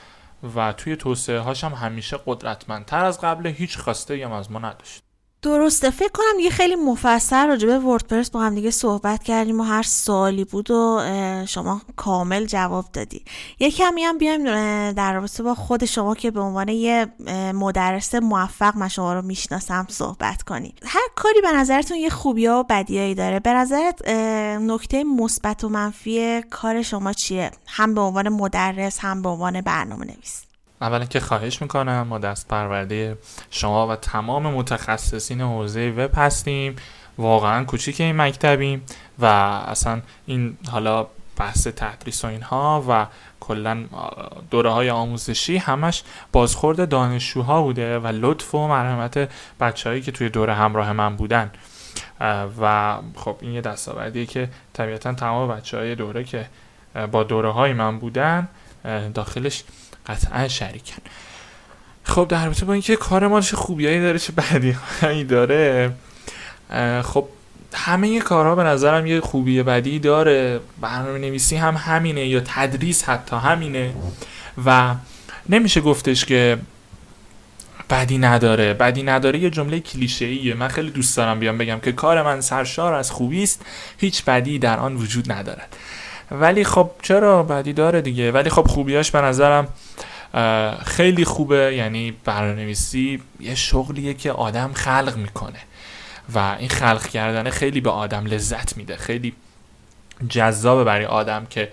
[0.57, 5.03] و توی توسعه هاش هم همیشه قدرتمندتر از قبل هیچ خواسته هم از ما نداشت.
[5.43, 5.91] درسته.
[5.91, 9.83] فکر کنم دیگه خیلی مفصل راجع به وردپرس با هم دیگه صحبت کردیم و هر
[9.83, 11.01] سوالی بود و
[11.49, 13.25] شما کامل جواب دادی.
[13.59, 14.45] یه کمی هم بیایم
[14.93, 17.07] در رابطه با خود شما که به عنوان یه
[17.55, 20.75] مدرس موفق من شما رو می‌شناسم صحبت کنی.
[20.87, 23.41] هر کاری به نظرتون یه خوبی ها و بدیایی داره.
[23.41, 24.09] به نظرت
[24.61, 30.07] نکته مثبت و منفی کار شما چیه؟ هم به عنوان مدرس هم به عنوان برنامه
[30.07, 30.43] نویس
[30.81, 33.19] اولا که خواهش می‌کنم ما دست پرورده
[33.51, 36.77] شما و تمام متخصصین حوزه وب هستیم.
[37.19, 38.83] واقعا کوچیک این مکتبیم
[39.19, 41.07] و اصلا این حالا
[41.37, 43.07] بحث تدریس و اینها و
[43.41, 43.85] کلا
[44.51, 46.03] دوره های آموزشی همش
[46.33, 49.29] بازخورد دانشجوها بوده و لطف و مرحمت
[49.61, 51.51] بچههایی که توی دوره همراه من بودن.
[52.61, 56.47] و خب این یه دستاوردیه که طبیعتا تمام بچه های دوره که
[57.13, 58.49] با دوره های من بودن
[59.15, 59.65] داخلش
[60.11, 61.03] قطعا شریکن.
[62.05, 65.93] خب در رابطه با اینکه کار ما چه خوبیایی داره چه بدیهایی داره
[67.03, 67.29] خب
[67.75, 70.61] همه کارها به نظرم یه خوبی بدی داره.
[70.81, 73.95] برنامه نویسی هم همینه یا تدریس حتی همینه.
[74.67, 74.95] و
[75.49, 76.59] نمیشه گفتش که
[77.91, 78.75] بدی نداره.
[78.75, 82.41] بدی نداره یه جمله کلیشه ایه من خیلی دوست دارم بیام بگم که کار من
[82.41, 83.67] سرشار از خوبی است
[83.99, 85.77] هیچ بدی در آن وجود ندارد.
[86.31, 89.69] ولی خب چرا بدی داره دیگه؟ ولی خب خوبیاش به نظرم
[90.87, 91.75] خیلی خوبه.
[91.77, 95.61] یعنی برنامه‌نویسی یه شغلیه که آدم خلق می‌کنه
[96.35, 98.97] و این خلق کردن خیلی به آدم لذت میده.
[98.97, 99.35] خیلی
[100.29, 101.73] جذابه برای آدم که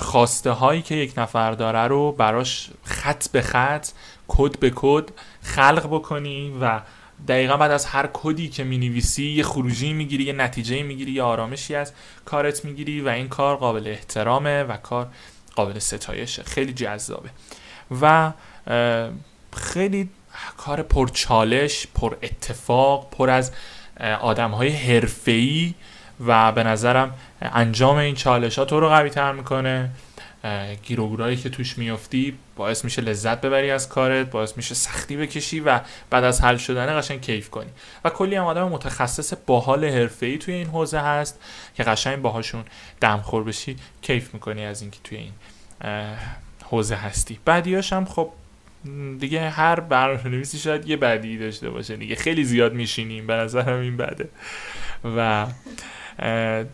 [0.00, 3.88] خواسته هایی که یک نفر داره رو براش خط به خط
[4.28, 5.04] کد به کد
[5.42, 6.80] خلق بکنی و
[7.28, 11.22] دقیقا بعد از هر کدی که می نویسی یه خروجی می‌گیری یه نتیجه می‌گیری یه
[11.22, 11.92] آرامشی از
[12.24, 15.08] کارت می‌گیری و این کار قابل احترامه و کار
[15.56, 16.42] قابل ستایشه.
[16.42, 17.30] خیلی جذابه.
[18.00, 18.32] و
[19.56, 20.08] خیلی
[20.56, 23.52] کار پرچالش پر اتفاق پر از
[24.20, 25.74] آدم های حرفه‌ای
[26.26, 29.90] و به نظرم انجام این چالش ها تو رو قوی تر می‌کنه.
[30.82, 35.80] گیروگرایی که توش میافتی باعث میشه لذت ببری از کارت باعث میشه سختی بکشی و
[36.10, 37.70] بعد از حل شدن قشنگ کیف کنی.
[38.04, 41.40] و کلی هم آدم متخصص باحال حرفه‌ای توی این حوزه هست
[41.74, 42.64] که قشنگ باهاشون
[43.00, 45.32] دمخور بشی کیف می‌کنی از اینکه توی این
[46.64, 47.38] حوزه هستی.
[47.44, 48.30] بعدیاش هم خب
[49.18, 51.96] دیگه هر برنامه‌نویسی شاید یه بدی داشته باشه.
[51.96, 54.28] دیگه خیلی زیاد میشینیم به نظرم این بده.
[55.16, 55.46] و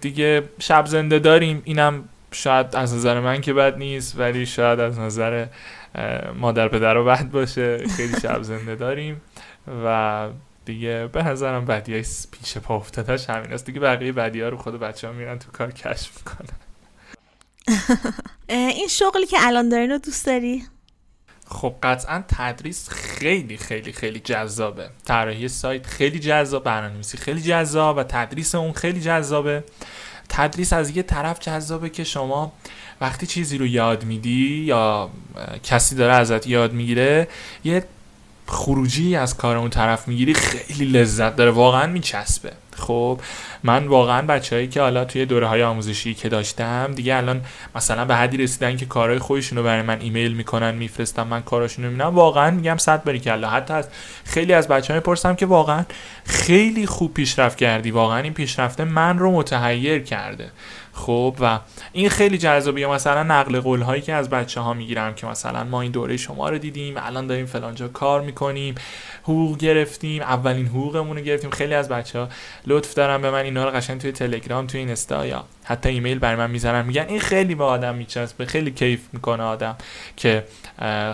[0.01, 1.62] دیگه شب زنده داریم.
[1.64, 5.47] اینم شاید از نظر من که بد نیست ولی شاید از نظر
[6.37, 7.89] مادر پدر رو بد باشه.
[7.89, 9.20] خیلی شب زنده داریم
[9.85, 10.29] و
[10.64, 13.66] دیگه به نظرم بدی های پیش پا افتادش همین است.
[13.66, 16.59] دیگه بقیه بدی ها رو خود بچه ها میرن تو کار کشف می‌کنن.
[18.49, 20.62] این شغلی که الان دارین رو دوست داری؟
[21.49, 24.91] خب قطعا تدریس خیلی خیلی خیلی جذابه.
[25.05, 29.64] طراحی سایت خیلی جذاب برنامه‌نویسی خیلی جذاب و تدریس اون خیلی جذابه.
[30.29, 32.53] تدریس از یه طرف جذابه که شما
[33.01, 35.11] وقتی چیزی رو یاد میدی یا
[35.62, 37.29] کسی داره ازت یاد می‌گیره
[37.64, 37.85] یه
[38.47, 42.53] خروجی از کار اون طرف می‌گیری خیلی لذت داره واقعا میچسبه.
[42.77, 43.21] خب
[43.63, 47.41] من واقعا بچههایی که حالا توی دوره های آموزشی که داشتم دیگه الان
[47.75, 51.85] مثلا به حدی رسیدن که کارهای خودشون رو برای من ایمیل می‌کنن میفرستم من کاراشون
[51.85, 53.89] رو می‌بینم واقعا میگم صد باری که حتی از
[54.25, 55.85] خیلی از بچه ها می‌پرسم که واقعا
[56.25, 60.51] خیلی خوب پیشرفت کردی واقعا این پیشرفته من رو متحیر کرده.
[60.97, 61.59] خب و
[61.93, 65.81] این خیلی جذابه مثلا نقل قول هایی که از بچه ها می‌گیرم که مثلا ما
[65.81, 68.75] این دوره شما رو دیدیم الان داریم فلانجا کار می‌کنیم
[69.23, 71.51] حقوق گرفتیم اولین حقوقمون رو گرفتیم.
[71.51, 72.29] خیلی از بچه ها
[72.67, 76.37] لطف دارن به من اینا رو قشنگ توی تلگرام توی اینستا یا حتی ایمیل برای
[76.37, 79.77] من می‌زنن میگن این خیلی به آدم میچسبه خیلی کیف می‌کنه آدم
[80.17, 80.45] که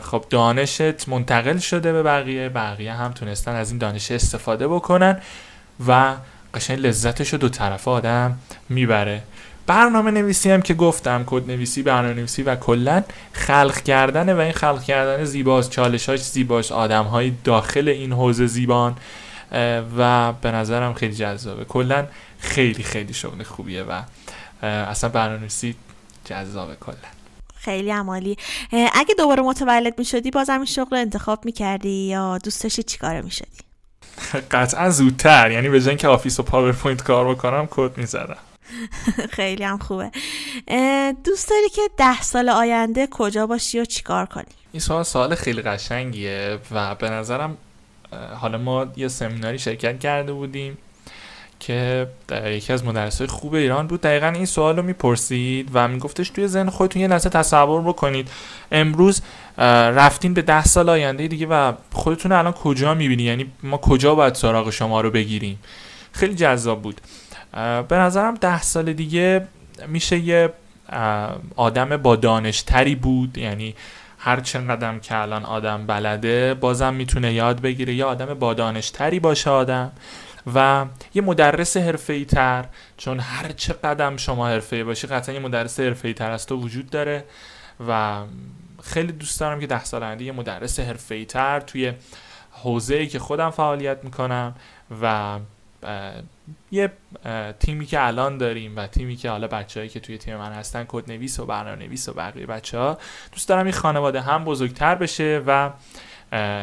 [0.03, 5.20] خب دانشت منتقل شده به بقیه بقیه هم تونستن از این دانش استفاده بکنن
[5.89, 6.14] و
[6.55, 9.22] قشنگ لذتش رو دو طرف آدم می‌بره.
[9.66, 13.02] برنامه نویسی هم که گفتم کد نویسی برنامه نویسی و کلا
[13.32, 18.96] خلق کردن و این خلق کردن زیباست چالشاش زیباست آدم های داخل این حوزه زیبان
[19.98, 21.64] و به نظرم خیلی جذابه.
[21.64, 22.06] کلا
[22.38, 24.02] خیلی خیلی شغل خوبیه و
[24.62, 25.74] اصلا برنامه نویسی
[26.24, 26.96] جذابه کلا.
[27.56, 28.36] خیلی عالی.
[28.72, 33.20] اگه دوباره متولد می شدی بازم این شغل انتخاب می کردی یا دوست داشتی چیکاره
[33.20, 33.58] می شدی
[34.50, 35.50] قطعا زودتر.
[35.50, 38.36] یعنی به که آفیس و پاورپوینت کار بکنم کد می زدم
[39.36, 40.10] خیلی هم خوبه.
[41.24, 45.62] دوست داری که ده سال آینده کجا باشی و چیکار کنی؟ این سوال سوال خیلی
[45.62, 47.56] قشنگیه و به نظرم
[48.40, 50.78] حالا ما یه سمیناری شرکت کرده بودیم
[51.60, 52.06] که
[52.46, 54.00] یکی از مدرسای خوب ایران بود.
[54.00, 58.28] دقیقا این سوال رو می‌پرسید و میگفتش توی ذهن خودتون یه لحظه تصور بکنید.
[58.72, 59.22] امروز
[59.58, 64.34] رفتین به ده سال آینده دیگه و خودتون الان کجا می‌بینی؟ یعنی ما کجا باید
[64.34, 65.58] سراغ شما رو بگیریم؟
[66.12, 67.00] خیلی جذاب بود.
[67.88, 69.46] به نظرم ده سال دیگه
[69.88, 70.53] میشه یه
[71.57, 73.38] آدم با دانشتری بود.
[73.38, 73.74] یعنی
[74.18, 79.50] هر چقدر که الان آدم بلده بازم می‌تونه یاد بگیره یه آدم با دانشتری باشه
[79.50, 79.92] آدم
[80.55, 82.64] و یه مدرس حرفه‌ای تر
[82.96, 86.90] چون هر چه قدم شما حرفه‌ای باشی قطعا یه مدرس حرفه‌ای تر از تو وجود
[86.90, 87.24] داره
[87.88, 88.22] و
[88.82, 91.92] خیلی دوست دارم که ده سال آینده یه مدرس حرفه‌ای تر توی
[92.50, 94.55] حوزه‌ای که خودم فعالیت می‌کنم
[95.03, 95.38] و
[96.70, 96.93] یه
[97.61, 101.11] تیمی که الان داریم و تیمی که حالا بچههایی که توی تیم من هستن کد
[101.11, 102.99] نویس و برنامه نویس و بقیه بچه ها
[103.33, 105.70] دوست دارم این خانواده هم بزرگتر بشه و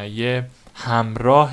[0.04, 1.52] یه همراه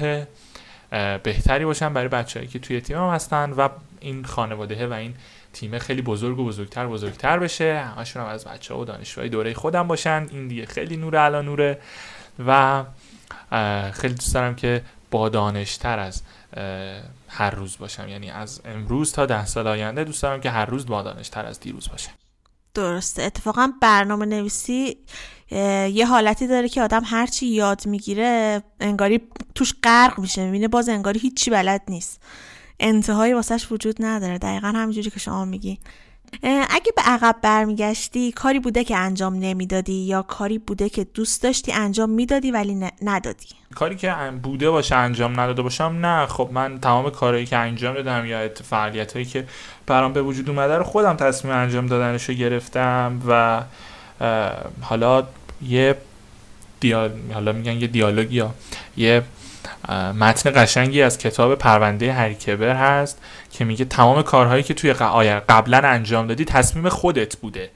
[1.23, 5.13] بهتری باشن برای بچههایی که توی تیم هم هستن و این خانواده و این
[5.53, 7.79] تیم خیلی بزرگ و بزرگتر بزرگتر بشه.
[7.95, 10.27] همشون هم از بچه ها و دانشجوهای دوره خودم باشن.
[10.31, 11.79] این دیگه خیلی نور الان نوره
[12.47, 12.83] و
[13.91, 16.21] خیلی دوست دارم که با دانشتر از
[17.27, 18.07] هر روز باشم.
[18.07, 21.59] یعنی از امروز تا ده سال آینده دوست دارم که هر روز با تر از
[21.59, 22.11] دیروز باشم
[22.73, 23.23] درسته.
[23.23, 24.97] اتفاقا برنامه نویسی
[25.91, 29.21] یه حالتی داره که آدم هرچی یاد می‌گیره انگاری
[29.55, 30.45] توش غرق میشه.
[30.45, 32.21] می‌بینه باز انگاری هیچی بلد نیست.
[32.79, 34.37] انتهایی واسهش وجود نداره.
[34.37, 35.79] دقیقا همینجوری که شما میگی.
[36.69, 41.71] اگه به عقب برمیگشتی کاری بوده که انجام نمی‌دادی یا کاری بوده که دوست داشتی
[41.71, 46.25] انجام می‌دادی ولی ندادی؟ کاری که بوده باشه انجام نداده باشم نه.
[46.25, 49.47] خب من تمام کارهایی که انجام دادم یا فعالیت هایی که
[49.85, 53.61] برام به وجود اومده رو خودم تصمیم انجام دادنش رو گرفتم و
[54.81, 55.27] حالا
[55.61, 55.95] یه
[56.79, 57.11] دیال...
[57.33, 58.53] حالا میگن یه دیالوگ یا
[58.97, 59.23] یه
[59.89, 63.21] متن قشنگی از کتاب پرونده هریکبر هست
[63.51, 67.69] که میگه تمام کارهایی که توی قبلا انجام دادی تصمیم خودت بوده.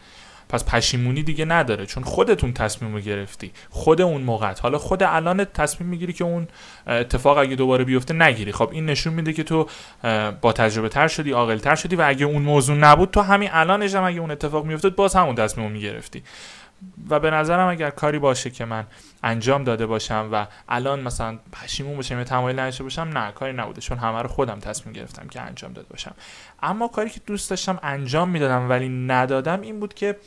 [0.49, 3.51] پس پشیمونی دیگه نداره چون خودتون تصمیم رو گرفتی.
[3.69, 6.47] خود اون موقع حالا خود الان تصمیم می‌گیری که اون
[6.87, 8.51] اتفاق اگه دوباره بیفته نگیری.
[8.51, 9.67] خب این نشون میده که تو
[10.41, 13.95] با تجربه تر شدی عاقل تر شدی و اگه اون موضوع نبود تو همین الانش
[13.95, 16.23] هم اگه اون اتفاق میافتاد باز همون تصمیم می‌گرفتی.
[17.09, 18.83] و به نظرم اگر کاری باشه که من
[19.23, 23.81] انجام داده باشم و الان مثلا پشیمون باشم یا تمایل نداشته باشم نه کاری نبوده
[23.81, 26.13] چون همه رو خودم تصمیم گرفتم که انجام داده باشم.
[26.61, 30.17] اما کاری که دوست داشتم انجام می‌دادم ولی ندادم این بود که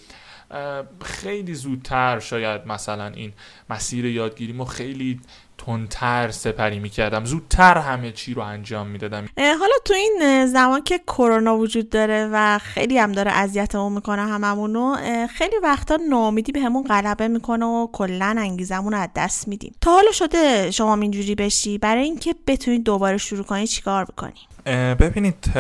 [1.05, 3.33] خیلی زودتر شاید مثلا این
[3.71, 5.21] مسیر یادگیریمو خیلی
[5.59, 7.25] تندتر سپری می‌کردم.
[7.25, 9.29] زودتر همه چی رو انجام می‌دادم.
[9.37, 14.97] حالا تو این زمان که کرونا وجود داره و خیلی هم داره اذیتمون می‌کنه هممونو
[15.27, 19.75] خیلی وقتا ناامیدی به همون غلبه می‌کنه و کلا انگیزمون رو از دست میدیم.
[19.81, 25.53] تا حالا شده شما اینجوری بشی؟ برای اینکه بتونید دوباره شروع کنی چیکار بکنی ببینید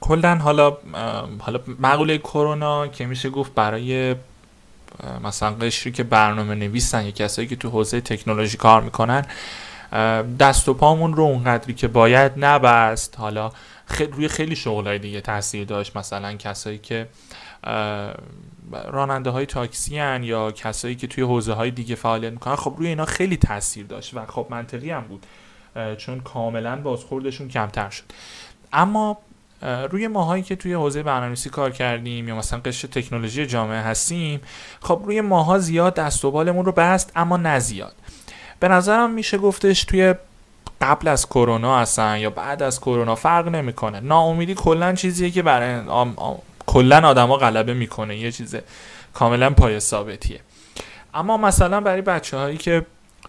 [0.00, 0.76] کلا حالا
[1.38, 4.14] حالا مقوله کرونا که میشه گفت برای
[5.24, 9.26] مثلا قشری که برنامه نویسن یا کسایی که تو حوزه تکنولوژی کار می‌کنن
[10.38, 13.18] دست و پامون رو اونقدری که باید نبست.
[13.18, 13.52] حالا
[13.86, 15.96] خیلی روی خیلی شغلای دیگه تاثیر داشت.
[15.96, 17.08] مثلا کسایی که
[18.88, 22.56] راننده های تاکسی هن یا کسایی که توی حوزه های دیگه فعالیت می‌کنن.
[22.56, 25.26] خب روی اینا خیلی تاثیر داشت و خب منطقی هم بود
[25.98, 28.04] چون کاملا بازخوردشون کمتر شد.
[28.72, 29.18] اما
[29.62, 34.40] روی ماهایی که توی حوزه برنامه‌نویسی کار کردیم یا مثلا قشر تکنولوژی جامعه هستیم
[34.80, 37.94] خب روی ماها زیاد دست و بالمون رو بست اما نزیاد
[38.60, 40.14] به نظرم میشه گفتش توی
[40.80, 44.00] قبل از کرونا هستن یا بعد از کرونا فرق نمی‌کنه.
[44.00, 45.80] ناامیدی کلا چیزیه که برای
[46.66, 48.16] کلا آدما غلبه می‌کنه.
[48.16, 48.56] یه چیز
[49.14, 50.40] کاملا پای ثابتیه
[51.14, 52.86] اما مثلا برای بچه هایی که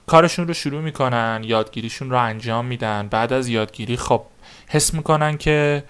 [0.08, 4.22] کارشون رو شروع می‌کنن یادگیریشون رو انجام میدن بعد از یادگیری خب
[4.68, 5.84] حس می‌کنن که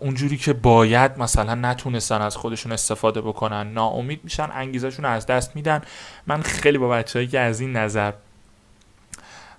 [0.00, 5.82] اونجوری که باید مثلا نتونستن از خودشون استفاده بکنن ناامید میشن انگیزشون از دست میدن.
[6.26, 8.12] من خیلی با بچههایی که از این نظر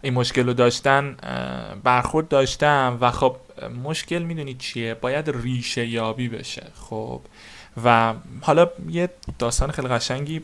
[0.02, 1.16] این مشکل رو داشتن
[1.84, 3.36] برخورد داشتم و خب
[3.84, 7.22] مشکل می‌دونید چیه؟ باید ریشه یابی بشه خب.
[7.84, 10.42] و حالا یه داستان خیلی قشنگی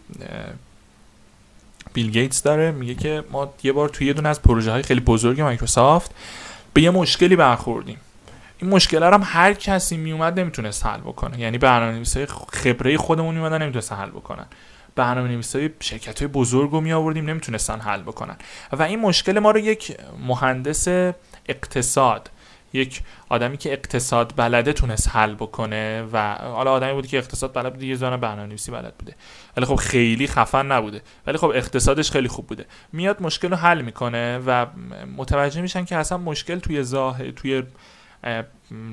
[1.94, 2.72] بیل گیتس داره.
[2.72, 6.12] میگه که ما یه بار توی یه دونه از پروژه های خیلی بزرگ مایکروسافت
[6.74, 7.98] به یه مشکلی برخوردیم.
[8.58, 11.40] این مشکل هم هر کسی میومد نمی‌تونست حل بکنه.
[11.40, 14.46] یعنی برنامه‌نویسای خبره خودمون میومدن نمی‌تونست حل بکنن.
[14.96, 18.36] برنامه نویسای شرکت های بزرگ رو می آوردیم نمی‌تونستن حل بکنن.
[18.72, 19.98] و این مشکل ما رو یک
[20.28, 20.88] مهندس
[21.46, 22.30] اقتصاد
[22.74, 27.74] یک آدمی که اقتصاد بلده تونست حل بکنه و حالا آدمی بودی که اقتصاد بلد
[27.74, 29.16] بوده یه زن برنامه‌نویسی بلد بوده.
[29.58, 31.02] ولی خب خیلی خفن نبوده.
[31.28, 32.66] ولی خب اقتصادش خیلی خوب بوده.
[32.94, 34.66] میاد مشکل رو حل می‌کنه و
[35.18, 37.64] متوجه میشن که اصلا مشکل توی زاه توی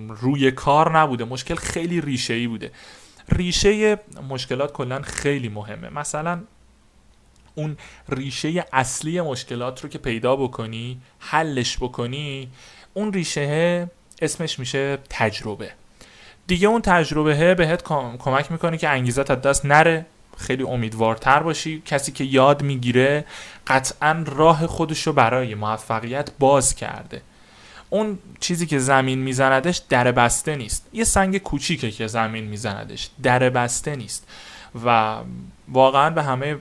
[0.09, 1.25] روی کار نبوده.
[1.25, 2.71] مشکل خیلی ریشه ای بوده.
[3.29, 3.99] ریشه
[4.29, 5.89] مشکلات کلا خیلی مهمه.
[5.89, 6.41] مثلا
[7.55, 7.77] اون
[8.09, 12.49] ریشه اصلی مشکلات رو که پیدا بکنی حلش بکنی
[12.95, 13.91] اون ریشه
[14.23, 15.71] اسمش میشه تجربه.
[16.47, 17.83] دیگه اون تجربه بهت
[18.19, 20.07] کمک می‌کنه که انگیزت از دست نره.
[20.37, 21.83] خیلی امیدوارتر باشی.
[21.87, 23.25] کسی که یاد می‌گیره
[23.67, 27.23] قطعا راه خودش رو برای موفقیت باز کرده.
[27.95, 30.89] اون چیزی که زمین میزندش در بسته نیست.
[30.93, 34.29] یه سنگ کوچیکه که زمین میزندش در بسته نیست.
[34.85, 35.17] و
[35.69, 36.57] واقعا به همه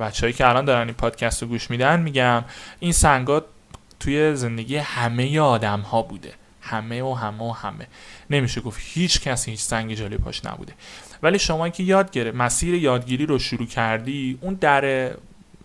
[0.00, 2.44] بچههایی که الان دارن این پادکست رو گوش میدن میگم
[2.78, 3.44] این سنگات
[4.00, 6.32] توی زندگی همه آدم ها بوده.
[6.60, 7.86] همه و همه و همه.
[8.30, 10.72] نمیشه گفت هیچ کسی هیچ سنگ جالی پاش نبوده.
[11.22, 15.10] ولی شما که یاد گرفت مسیر یادگیری رو شروع کردی اون در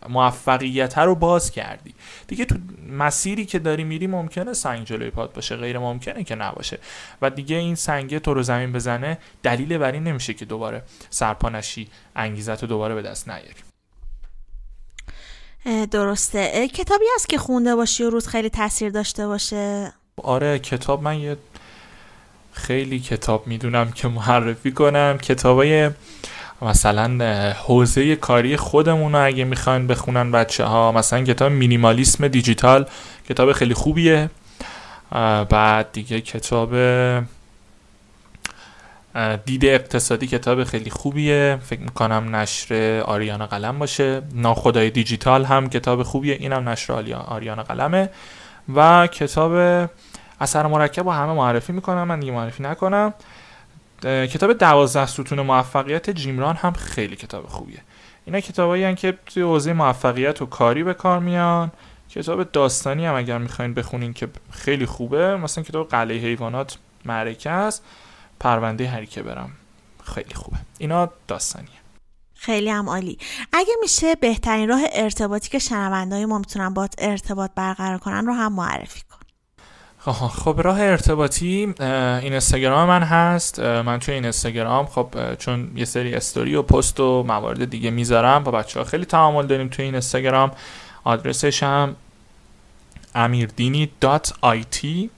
[0.10, 1.94] موفقیت رو باز کردی.
[2.28, 2.56] دیگه تو
[2.90, 6.80] مسیری که داری میری ممکنه سنگ جلوی پات باشه غیر ممکنه که نباشه.
[7.22, 11.88] و دیگه این سنگه تو رو زمین بزنه دلیل بر این نمیشه که دوباره سرپانشی
[12.16, 13.56] انگیزت رو دوباره به دست نیاری.
[15.92, 16.68] درسته.
[16.68, 19.94] کتابی هست که خونده باشی و روز خیلی تاثیر داشته باشه؟
[20.24, 21.38] آره کتاب من یه
[22.52, 25.18] خیلی کتاب می‌دونم که معرفی کنم.
[25.18, 25.90] کتابای
[26.62, 32.86] مثلا حوزه کاری خودمون رو اگه می‌خواین بخونن بچه ها مثلا کتاب مینیمالیسم دیجیتال
[33.30, 34.30] کتاب خیلی خوبیه.
[35.50, 36.70] بعد دیگه کتاب
[39.46, 41.58] دید اقتصادی کتاب خیلی خوبیه.
[41.64, 44.22] فکر می‌کنم نشر آریانا قلم باشه.
[44.34, 46.36] ناخدای دیجیتال هم کتاب خوبیه.
[46.36, 48.10] اینم نشر آریانا قلمه.
[48.76, 49.52] و کتاب
[50.42, 53.14] اثر مرکب رو همه معرفی می‌کنم من دیگه معرفی نکنم.
[54.06, 57.82] کتاب دوازده ستون موفقیت جیمران هم خیلی کتاب خوبیه.
[58.26, 61.72] اینا کتابایی که توی حوزه موفقیت و کاری به کار میان.
[62.10, 67.84] کتاب داستانی هم اگر می‌خواین بخونین که خیلی خوبه مثلا کتاب قلعه حیوانات معرکه است
[68.40, 69.52] پرونده هری که برم
[70.04, 70.58] خیلی خوبه.
[70.78, 71.70] اینا داستانیه.
[72.36, 73.18] خیلی هم عالی.
[73.54, 78.54] اگه میشه بهترین راه ارتباطی که شنوندهای ما می‌تونن با ارتباط برقرار کنن رو هم
[78.54, 79.15] معرفی کن.
[80.12, 83.60] خب راه ارتباطی این اینستاگرام من هست.
[83.60, 88.44] من توی این اینستاگرام خب چون یه سری استوری و پست و موارد دیگه می‌ذارم
[88.44, 90.52] با بچه ها خیلی تعامل داریم توی این اینستاگرام
[91.04, 91.96] آدرسش هم
[94.72, 95.10] تی.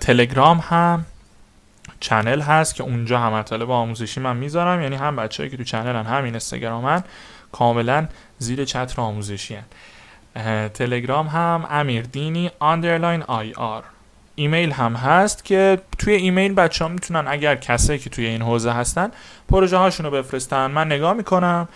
[0.00, 1.06] تلگرام هم
[2.00, 4.82] چنل هست که اونجا هم مطالب آموزشی من می‌ذارم.
[4.82, 7.04] یعنی هم بچه‌ای که تو چنل هم هم اینستاگرام
[7.52, 8.08] کاملا
[8.38, 9.64] زیر چتر آموزشی هن.
[10.74, 13.84] تلگرام هم امیردینی underline IR
[14.34, 18.72] ایمیل هم هست که توی ایمیل بچه ها می‌تونن اگر کسایی که توی این حوزه
[18.72, 19.10] هستن
[19.48, 20.66] پروژه هاشون رو بفرستن.
[20.66, 21.68] من نگاه می‌کنم.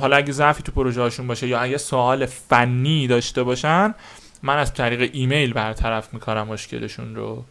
[0.00, 3.94] حالا اگه ضعفی تو پروژه هاشون باشه یا اگه سوال فنی داشته باشن
[4.42, 7.44] من از طریق ایمیل برطرف می‌کنم مشکلشون رو.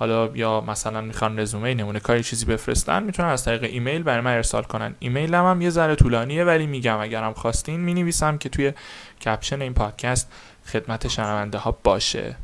[0.00, 4.34] حالا یا مثلا می‌خوان رزومه نمونه کاری چیزی بفرستن می‌تونن از طریق ایمیل برای من
[4.34, 4.94] ارسال کنن.
[4.98, 8.72] ایمیل هم یه ذره طولانیه ولی میگم اگرم خواستین می‌نویسم که توی
[9.24, 10.32] کپشن این پادکست
[10.66, 12.36] خدمت شنونده ها باشه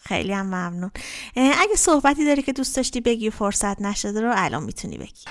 [0.08, 0.90] خیلی هم ممنون.
[1.36, 5.24] اگه صحبتی داری که دوست داشتی بگی فرصت نشده رو الان می‌تونی بگی.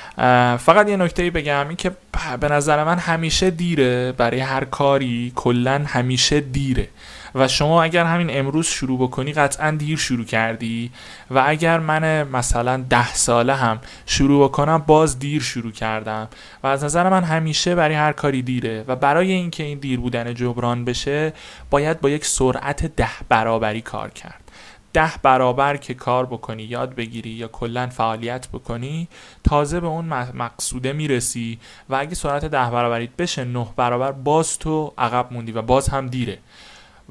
[0.58, 1.92] فقط یه نکته بگم این که
[2.40, 6.88] به نظر من همیشه دیره برای هر کاری کلا همیشه دیره.
[7.36, 10.92] و شما اگر همین امروز شروع بکنی قطعا دیر شروع کردی.
[11.32, 16.28] و اگر من مثلا ده ساله هم شروع بکنم باز دیر شروع کردم.
[16.64, 18.86] و از نظر من همیشه برای هر کاری دیره.
[18.88, 21.34] و برای اینکه این دیر بودن جبران بشه
[21.70, 24.47] باید با یک سرعت ده برابری کار کرد.
[24.94, 29.08] ده برابر که کار بکنی یاد بگیری یا کلا فعالیت بکنی
[29.44, 31.60] تازه به اون مقصوده می‌رسی
[31.90, 36.08] و اگه سرعت ده برابریت بشه نه برابر باز تو عقب موندی و باز هم
[36.08, 36.40] دیره.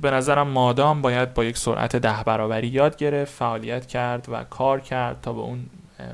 [0.01, 4.81] به نظرم مادام باید با یک سرعت ده برابری یاد گرفت فعالیت کرد و کار
[4.81, 5.67] کرد تا به اون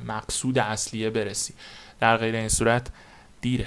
[0.06, 1.54] مقصود اصلیه برسی.
[2.00, 2.86] در غیر این صورت
[3.40, 3.66] دیره.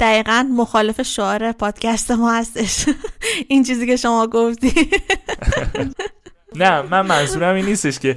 [0.00, 2.86] دقیقا مخالف شعار پادکست ما هستش.
[3.48, 4.72] این چیزی که شما گفتی.
[6.56, 8.16] نه من منظورم این نیستش که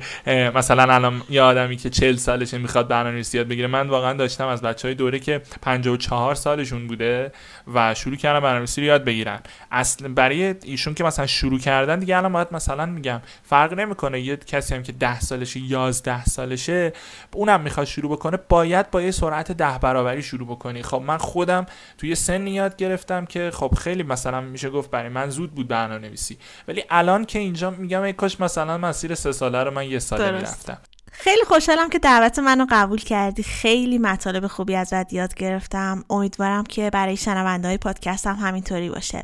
[0.56, 3.68] مثلا الان یه آدمی که 40 سالشه می‌خواد برنامه‌نویسی یاد بگیره.
[3.68, 7.32] من واقعا داشتم از بچه های دوره که 54 سالشون بوده
[7.74, 9.40] و شروع کردن برنامه‌نویسی رو یاد بگیرن.
[9.72, 14.38] اصلا برای ایشون که مثلا شروع کردن دیگه الان باید مثلا میگم فرق نمی‌کنه یه
[14.38, 16.94] کسی هم که 10 سالشه 11 سالشه
[17.34, 20.84] اونم می‌خواد شروع بکنه باید با یه سرعت 10 برابری شروع بکنی.
[20.84, 21.66] خب من خودم
[21.98, 26.38] توی سن یاد گرفتم که خب خیلی مثلا میشه گفت برای من زود بود برنامه‌نویسی
[26.68, 30.78] ولی الان که اینجا میگم کاش مثلا مسیر سه ساله رو من یه ساله می‌رفتم.
[31.12, 33.44] خیلی خوشحالم که دعوت منو قبول کردی.
[33.44, 36.04] خیلی مطالب خوبی ازت یاد گرفتم.
[36.10, 39.24] امیدوارم که برای شنونده های پادکست هم همینطوری باشه.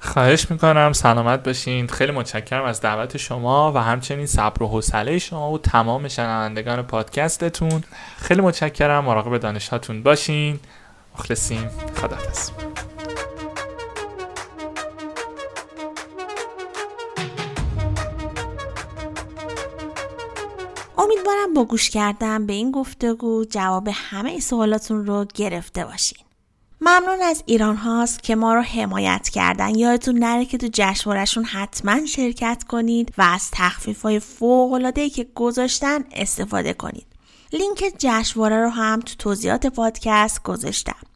[0.00, 0.92] خواهش می‌کنم.
[0.92, 1.86] سلامت باشین.
[1.86, 7.84] خیلی متشکرم از دعوت شما و همچنین صبر و حوصله شما و تمام شنوندگان پادکستتون.
[8.16, 9.04] خیلی متشکرم.
[9.04, 10.60] مراقب دانشاتون باشین.
[11.14, 11.70] مخلصیم.
[11.96, 12.50] خداحافظ.
[20.98, 26.18] امیدوارم با گوش کردن به این گفتگو جواب همه سوالاتون رو گرفته باشین.
[26.80, 32.06] ممنون از ایران هاست که ما رو حمایت کردن یادتون نره که تو جشنوارهشون حتما
[32.06, 37.06] شرکت کنید و از تخفیف های فوق که گذاشتن استفاده کنید.
[37.52, 41.07] لینک جشنواره رو هم تو توضیحات پادکست گذاشتم.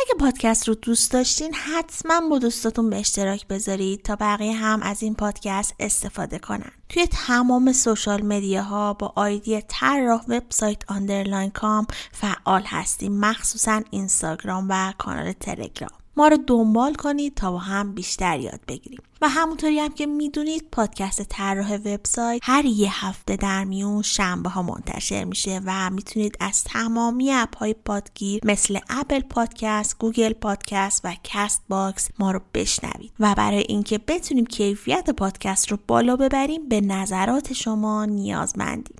[0.00, 5.02] اگه پادکست رو دوست داشتین حتما با دوستاتون به اشتراک بذارید تا بقیه هم از
[5.02, 6.70] این پادکست استفاده کنن.
[6.88, 14.66] توی تمام social media ها با ID طراح وبسایت underline com فعال هستیم مخصوصا اینستاگرام
[14.68, 15.90] و کانال تلگرام.
[16.20, 19.00] ما رو دنبال کنید تا با هم بیشتر یاد بگیریم.
[19.22, 24.62] و همونطوری هم که می‌دونید پادکست طراح وبسایت هر یه هفته در میون شنبه ها
[24.62, 31.14] منتشر میشه و می‌تونید از تمامی app های پادگیر مثل اپل پادکست، گوگل پادکست و
[31.24, 33.12] کست باکس ما رو بشنوید.
[33.20, 38.96] و برای اینکه بتونیم کیفیت پادکست رو بالا ببریم به نظرات شما نیازمندیم.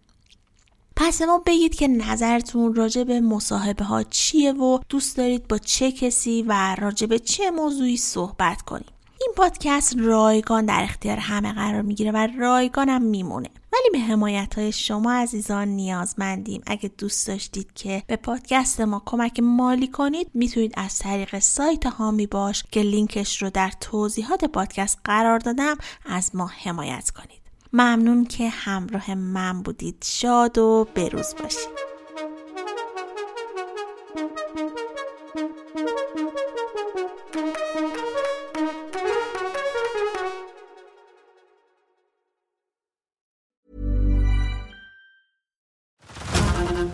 [1.02, 5.92] پس ما بگید که نظرتون راجع به مصاحبه ها چیه و دوست دارید با چه
[5.92, 8.92] کسی و راجع به چه موضوعی صحبت کنیم.
[9.20, 13.48] این پادکست رایگان در اختیار همه قرار می‌گیره و رایگانم میمونه.
[13.72, 16.62] ولی به حمایت های شما عزیزان نیازمندیم.
[16.66, 22.26] اگه دوست داشتید که به پادکست ما کمک مالی کنید می‌تونید از طریق سایت هامی
[22.26, 25.76] باش که لینکش رو در توضیحات پادکست قرار دادم
[26.06, 27.39] از ما حمایت کنید.
[27.72, 31.90] ممنون که همراه من بودید شاد و بروز باشید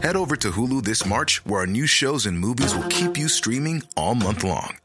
[0.06, 3.26] Head over to Hulu this March, where our new shows and movies will keep you
[3.26, 4.76] streaming all month long.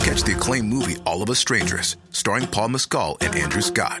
[0.00, 4.00] Catch the acclaimed movie All of Us Strangers, starring Paul Mescal and Andrew Scott.